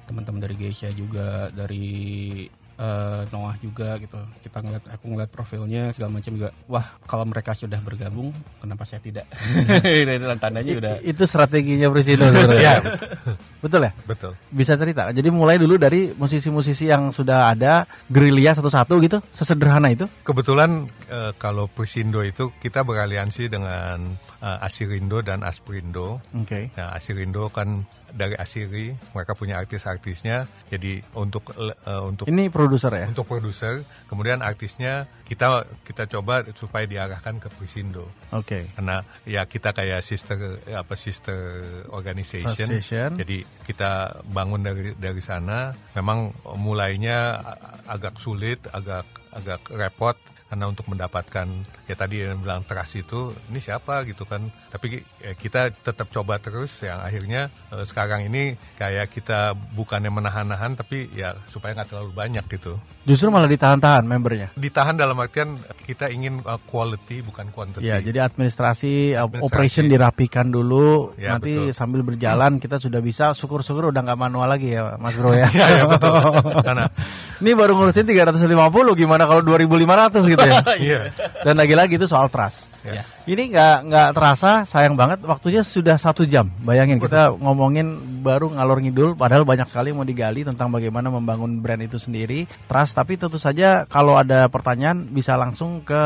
teman-teman 0.07 0.41
dari 0.43 0.55
Geisha 0.59 0.91
juga, 0.91 1.49
dari 1.55 1.89
eh, 2.81 3.21
Noah 3.29 3.57
juga 3.61 4.01
gitu. 4.01 4.17
Kita 4.41 4.59
ngeliat, 4.65 4.85
aku 4.89 5.05
ngeliat 5.13 5.31
profilnya 5.31 5.93
segala 5.93 6.17
macam 6.17 6.33
juga. 6.33 6.51
Wah, 6.67 6.87
kalau 7.05 7.29
mereka 7.29 7.53
sudah 7.53 7.79
bergabung, 7.79 8.33
kenapa 8.59 8.89
saya 8.89 9.05
tidak? 9.05 9.29
Dan 10.09 10.41
tandanya 10.41 10.73
udah. 10.81 10.95
Itu 11.05 11.29
strateginya 11.29 11.93
Prisindo 11.93 12.25
sebenarnya. 12.27 12.81
Betul 13.61 13.87
ya? 13.87 13.93
Betul. 14.09 14.33
Bisa 14.49 14.75
cerita. 14.75 15.13
Jadi 15.13 15.29
mulai 15.29 15.61
dulu 15.61 15.77
dari 15.77 16.11
musisi-musisi 16.17 16.89
yang 16.89 17.13
sudah 17.13 17.53
ada 17.53 17.85
gerilya 18.09 18.57
satu-satu 18.57 18.97
gitu, 19.05 19.21
sesederhana 19.31 19.93
itu. 19.93 20.09
Kebetulan 20.25 20.89
eh, 21.13 21.33
kalau 21.37 21.69
Prisindo 21.69 22.25
itu 22.25 22.51
kita 22.57 22.81
beraliansi 22.83 23.53
dengan 23.53 24.17
eh, 24.41 24.67
Asirindo 24.67 25.21
dan 25.21 25.45
Asprindo. 25.45 26.25
Oke. 26.33 26.73
Nah, 26.75 26.97
Asirindo 26.97 27.53
kan 27.53 27.85
dari 28.11 28.35
Asiri, 28.35 28.97
mereka 29.15 29.37
punya 29.37 29.61
artis-artisnya. 29.61 30.49
Jadi 30.73 31.05
untuk 31.15 31.53
eh, 31.55 32.03
untuk 32.03 32.27
Ini 32.27 32.49
produser 32.49 32.91
ya. 32.97 33.07
untuk 33.07 33.29
produser, 33.29 33.85
kemudian 34.09 34.41
artisnya 34.41 35.07
kita 35.31 35.63
kita 35.87 36.11
coba 36.11 36.43
supaya 36.59 36.91
diarahkan 36.91 37.39
ke 37.39 37.47
Prisindo. 37.55 38.11
Oke. 38.35 38.67
Karena 38.75 39.07
ya 39.23 39.47
kita 39.47 39.71
kayak 39.71 40.03
sister 40.03 40.59
apa 40.75 40.99
sister 40.99 41.39
organization. 41.95 42.51
Association. 42.51 43.15
Jadi 43.15 43.47
kita 43.63 44.19
bangun 44.27 44.67
dari 44.67 44.91
dari 44.99 45.23
sana. 45.23 45.71
Memang 45.95 46.35
mulainya 46.59 47.39
agak 47.87 48.19
sulit, 48.19 48.67
agak 48.75 49.07
agak 49.31 49.63
repot 49.71 50.19
karena 50.51 50.67
untuk 50.67 50.91
mendapatkan 50.91 51.47
ya 51.87 51.95
tadi 51.95 52.27
yang 52.27 52.43
bilang 52.43 52.67
trust 52.67 52.99
itu 52.99 53.31
ini 53.49 53.63
siapa 53.63 54.03
gitu 54.03 54.27
kan 54.27 54.43
tapi 54.67 54.99
eh, 55.23 55.39
kita 55.39 55.71
tetap 55.71 56.11
coba 56.11 56.43
terus 56.43 56.83
yang 56.83 56.99
akhirnya 56.99 57.47
eh, 57.71 57.87
sekarang 57.87 58.27
ini 58.27 58.59
kayak 58.75 59.15
kita 59.15 59.55
bukannya 59.55 60.11
menahan-nahan 60.11 60.75
tapi 60.75 61.07
ya 61.15 61.39
supaya 61.47 61.73
nggak 61.73 61.95
terlalu 61.95 62.11
banyak 62.11 62.43
gitu 62.51 62.75
Justru 63.01 63.33
malah 63.33 63.49
ditahan-tahan 63.49 64.05
membernya. 64.05 64.53
ditahan 64.55 64.93
dalam 64.93 65.17
artian 65.17 65.57
kita 65.89 66.13
ingin 66.13 66.45
uh, 66.45 66.61
quality 66.61 67.25
bukan 67.25 67.49
quantity 67.49 67.81
Ya, 67.81 67.97
jadi 67.97 68.21
administrasi, 68.23 69.17
uh, 69.17 69.25
Administrasi. 69.25 69.47
operation 69.49 69.85
dirapikan 69.89 70.53
dulu. 70.53 71.17
Ya, 71.17 71.35
nanti 71.35 71.57
betul. 71.57 71.73
sambil 71.73 72.05
berjalan 72.05 72.61
kita 72.61 72.77
sudah 72.77 73.01
bisa. 73.01 73.33
Syukur-syukur 73.33 73.89
udah 73.89 74.05
nggak 74.05 74.21
manual 74.21 74.47
lagi 74.47 74.77
ya, 74.77 75.01
Mas 75.01 75.17
Bro 75.17 75.33
ya. 75.33 75.49
ya, 75.59 75.81
ya 75.81 75.85
betul 75.89 76.13
karena 76.61 76.93
Ini 77.41 77.51
baru 77.57 77.73
ngurusin 77.73 78.05
350, 78.05 78.53
gimana 78.93 79.25
kalau 79.25 79.41
2500 79.43 80.21
gitu 80.29 80.40
ya? 80.43 80.61
iya 80.87 81.01
Dan 81.43 81.55
lagi-lagi 81.57 81.95
itu 81.95 82.05
soal 82.05 82.29
trust. 82.29 82.69
Ya. 82.81 83.05
Ini 83.29 83.53
nggak 83.53 83.77
nggak 83.93 84.09
terasa, 84.17 84.65
sayang 84.65 84.97
banget. 84.97 85.21
Waktunya 85.21 85.61
sudah 85.61 86.01
satu 86.01 86.25
jam. 86.25 86.49
Bayangin 86.65 86.97
kita 86.97 87.29
ngomongin 87.29 87.85
baru 88.25 88.49
ngalor 88.49 88.81
ngidul, 88.81 89.13
padahal 89.13 89.45
banyak 89.45 89.69
sekali 89.69 89.93
mau 89.93 90.01
digali 90.01 90.49
tentang 90.49 90.73
bagaimana 90.73 91.13
membangun 91.13 91.61
brand 91.61 91.77
itu 91.79 92.01
sendiri. 92.01 92.49
Trust, 92.65 92.97
tapi 92.97 93.21
tentu 93.21 93.37
saja 93.37 93.85
kalau 93.85 94.17
ada 94.17 94.49
pertanyaan 94.49 95.05
bisa 95.05 95.37
langsung 95.37 95.85
ke 95.85 96.01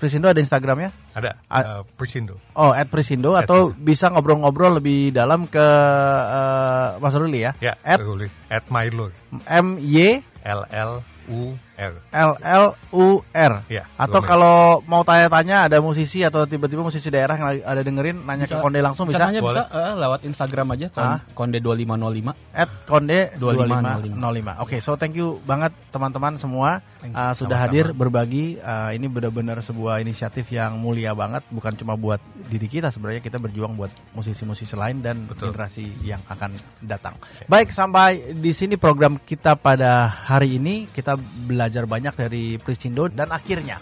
Prisindo 0.00 0.32
ada 0.32 0.40
Instagramnya. 0.40 0.96
ada 1.12 1.36
A- 1.44 1.60
uh, 1.60 1.82
Prisindo 1.92 2.40
Oh, 2.56 2.72
at 2.72 2.88
Prisindo 2.88 3.36
At 3.36 3.44
atau 3.44 3.76
bisa 3.76 4.08
ngobrol-ngobrol 4.08 4.80
lebih 4.80 5.12
dalam 5.12 5.44
ke 5.44 5.60
eh, 5.60 6.88
Mas 6.96 7.12
Ruli 7.12 7.42
ya. 7.42 7.52
ya 7.60 7.76
At 7.82 8.00
Ruli. 8.00 8.32
at 8.48 8.64
Mylur 8.68 9.12
M 9.44 9.76
Y 9.76 10.24
L 10.40 10.64
L 10.70 10.92
U 11.28 11.52
R 11.78 11.94
L 12.10 12.30
L 12.36 12.64
U 12.90 13.06
R. 13.24 13.52
Ya, 13.68 13.86
Atau 13.94 14.18
kalau 14.20 14.82
mau 14.82 15.00
tanya-tanya 15.00 15.64
ada 15.64 15.78
musisi 15.78 16.20
atau 16.20 16.42
tiba-tiba 16.42 16.82
musisi 16.82 17.06
daerah 17.06 17.32
yang 17.32 17.46
lagi- 17.48 17.62
ada 17.62 17.80
dengerin 17.80 18.18
nanya 18.20 18.44
ke 18.44 18.58
Konde 18.58 18.82
langsung 18.82 19.06
bisa. 19.06 19.22
Caranya 19.22 19.38
bisa 19.38 19.62
eh, 19.64 19.94
lewat 19.94 20.20
Instagram 20.24 20.66
aja 20.74 20.86
kon, 20.90 21.06
Ah. 21.06 21.20
konde 21.32 21.58
2505 21.58 22.34
At 22.52 22.66
Konde 22.82 23.30
2505. 23.32 24.10
2505. 24.10 24.52
Oke, 24.58 24.76
so 24.78 24.98
thank 24.98 25.14
you 25.14 25.38
banget 25.40 25.70
teman-teman 25.88 26.34
semua 26.34 26.82
uh, 27.00 27.30
sudah 27.30 27.54
Sama-sama. 27.56 27.62
hadir 27.62 27.86
berbagi. 27.92 28.58
Uh, 28.58 28.90
ini 28.90 29.06
benar-benar 29.06 29.62
sebuah 29.62 30.02
inisiatif 30.02 30.50
yang 30.50 30.74
mulia 30.76 31.14
banget, 31.14 31.46
bukan 31.48 31.72
cuma 31.74 31.94
buat 31.94 32.18
diri 32.48 32.66
kita 32.66 32.90
sebenarnya 32.90 33.22
kita 33.22 33.38
berjuang 33.38 33.72
buat 33.72 33.94
musisi-musisi 34.12 34.74
lain 34.74 34.98
dan 34.98 35.22
Betul. 35.24 35.52
generasi 35.52 35.86
yang 36.02 36.18
akan 36.26 36.50
datang. 36.80 37.14
Baik, 37.46 37.70
sampai 37.70 38.34
di 38.34 38.50
sini 38.50 38.74
program 38.74 39.14
kita 39.16 39.54
pada 39.54 39.86
hari 40.08 40.58
ini 40.58 40.88
kita 40.88 41.14
belajar 41.14 41.67
banyak 41.68 42.14
dari 42.16 42.56
Prisindo 42.56 43.06
dan 43.12 43.30
akhirnya 43.30 43.78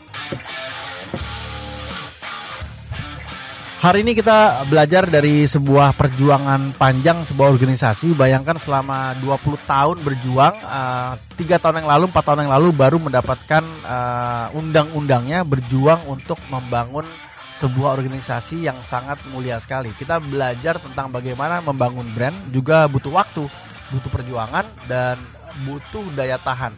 Hari 3.77 4.03
ini 4.03 4.18
kita 4.18 4.66
belajar 4.66 5.07
dari 5.07 5.46
sebuah 5.46 5.94
perjuangan 5.94 6.75
panjang 6.75 7.22
sebuah 7.22 7.55
organisasi. 7.55 8.18
Bayangkan 8.18 8.59
selama 8.59 9.14
20 9.22 9.62
tahun 9.62 10.03
berjuang, 10.03 10.59
eh, 10.59 11.12
tiga 11.38 11.62
tahun 11.62 11.87
yang 11.87 11.94
lalu, 11.94 12.05
empat 12.11 12.25
tahun 12.27 12.49
yang 12.49 12.53
lalu 12.59 12.68
baru 12.75 12.99
mendapatkan 12.99 13.62
eh, 13.62 14.46
undang-undangnya 14.59 15.46
berjuang 15.46 16.03
untuk 16.11 16.35
membangun 16.51 17.07
sebuah 17.55 17.94
organisasi 17.94 18.66
yang 18.66 18.81
sangat 18.83 19.22
mulia 19.31 19.62
sekali. 19.62 19.94
Kita 19.94 20.18
belajar 20.18 20.83
tentang 20.83 21.14
bagaimana 21.14 21.62
membangun 21.62 22.11
brand 22.11 22.35
juga 22.51 22.90
butuh 22.90 23.14
waktu, 23.14 23.46
butuh 23.94 24.11
perjuangan 24.11 24.66
dan 24.90 25.14
butuh 25.62 26.05
daya 26.12 26.42
tahan. 26.42 26.75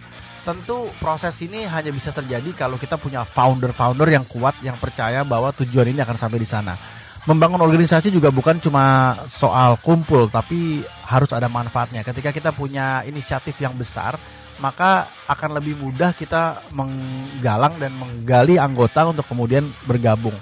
Tentu 0.48 0.88
proses 0.96 1.36
ini 1.44 1.68
hanya 1.68 1.92
bisa 1.92 2.08
terjadi 2.08 2.56
kalau 2.56 2.80
kita 2.80 2.96
punya 2.96 3.20
founder-founder 3.20 4.08
yang 4.08 4.24
kuat 4.24 4.56
yang 4.64 4.80
percaya 4.80 5.20
bahwa 5.20 5.52
tujuan 5.52 5.92
ini 5.92 6.00
akan 6.00 6.16
sampai 6.16 6.40
di 6.40 6.48
sana. 6.48 6.72
Membangun 7.28 7.60
organisasi 7.60 8.08
juga 8.08 8.32
bukan 8.32 8.56
cuma 8.56 9.12
soal 9.28 9.76
kumpul 9.84 10.32
tapi 10.32 10.80
harus 11.04 11.28
ada 11.36 11.52
manfaatnya. 11.52 12.00
Ketika 12.00 12.32
kita 12.32 12.56
punya 12.56 13.04
inisiatif 13.04 13.60
yang 13.60 13.76
besar, 13.76 14.16
maka 14.56 15.12
akan 15.28 15.60
lebih 15.60 15.76
mudah 15.76 16.16
kita 16.16 16.64
menggalang 16.72 17.76
dan 17.76 17.92
menggali 17.92 18.56
anggota 18.56 19.04
untuk 19.04 19.28
kemudian 19.28 19.68
bergabung. 19.84 20.32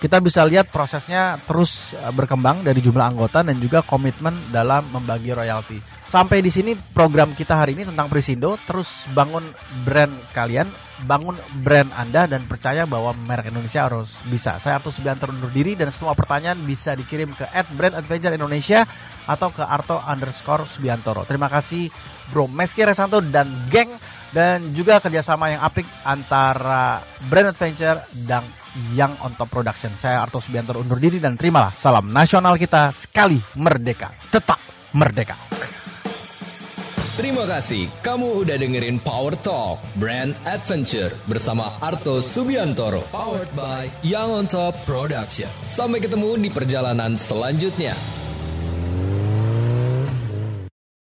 Kita 0.00 0.24
bisa 0.24 0.40
lihat 0.48 0.72
prosesnya 0.72 1.36
terus 1.44 1.92
eh, 1.92 2.08
berkembang 2.08 2.64
dari 2.64 2.80
jumlah 2.80 3.12
anggota 3.12 3.44
dan 3.44 3.60
juga 3.60 3.84
komitmen 3.84 4.48
dalam 4.48 4.88
membagi 4.88 5.36
royalti. 5.36 5.99
Sampai 6.10 6.42
di 6.42 6.50
sini 6.50 6.74
program 6.74 7.38
kita 7.38 7.54
hari 7.54 7.78
ini 7.78 7.86
tentang 7.86 8.10
Prisindo 8.10 8.58
terus 8.66 9.06
bangun 9.14 9.54
brand 9.86 10.10
kalian, 10.34 10.66
bangun 11.06 11.38
brand 11.62 11.86
Anda 11.94 12.26
dan 12.26 12.50
percaya 12.50 12.82
bahwa 12.82 13.14
merek 13.14 13.54
Indonesia 13.54 13.86
harus 13.86 14.18
bisa. 14.26 14.58
Saya 14.58 14.82
Arto 14.82 14.90
Subianto 14.90 15.30
undur 15.30 15.54
diri 15.54 15.78
dan 15.78 15.94
semua 15.94 16.18
pertanyaan 16.18 16.58
bisa 16.66 16.98
dikirim 16.98 17.30
ke 17.38 17.46
@brandadventure_indonesia 17.78 18.90
atau 19.30 19.54
ke 19.54 19.62
Arto 19.62 20.02
underscore 20.02 20.66
Subiantoro. 20.66 21.22
Terima 21.30 21.46
kasih 21.46 21.86
Bro 22.34 22.50
Meski 22.50 22.82
Resanto 22.82 23.22
dan 23.22 23.70
geng 23.70 23.94
dan 24.34 24.74
juga 24.74 24.98
kerjasama 24.98 25.54
yang 25.54 25.62
apik 25.62 25.86
antara 26.02 27.06
Brand 27.30 27.54
Adventure 27.54 28.02
dan 28.26 28.50
Yang 28.98 29.14
On 29.22 29.30
Top 29.38 29.46
Production. 29.46 29.94
Saya 29.94 30.26
Arto 30.26 30.42
Subianto 30.42 30.74
undur 30.74 30.98
diri 30.98 31.22
dan 31.22 31.38
terimalah 31.38 31.70
salam 31.70 32.10
nasional 32.10 32.58
kita 32.58 32.90
sekali 32.90 33.38
merdeka, 33.54 34.10
tetap 34.34 34.58
merdeka. 34.90 35.38
Terima 37.20 37.44
kasih 37.44 37.84
kamu 38.00 38.48
udah 38.48 38.56
dengerin 38.56 38.96
Power 38.96 39.36
Talk 39.36 39.76
Brand 40.00 40.32
Adventure 40.48 41.12
bersama 41.28 41.68
Arto 41.84 42.24
Subiantoro. 42.24 43.04
Powered 43.12 43.52
by 43.52 43.92
Young 44.00 44.32
on 44.32 44.48
Top 44.48 44.72
Production. 44.88 45.52
Sampai 45.68 46.00
ketemu 46.00 46.40
di 46.40 46.48
perjalanan 46.48 47.20
selanjutnya. 47.20 47.92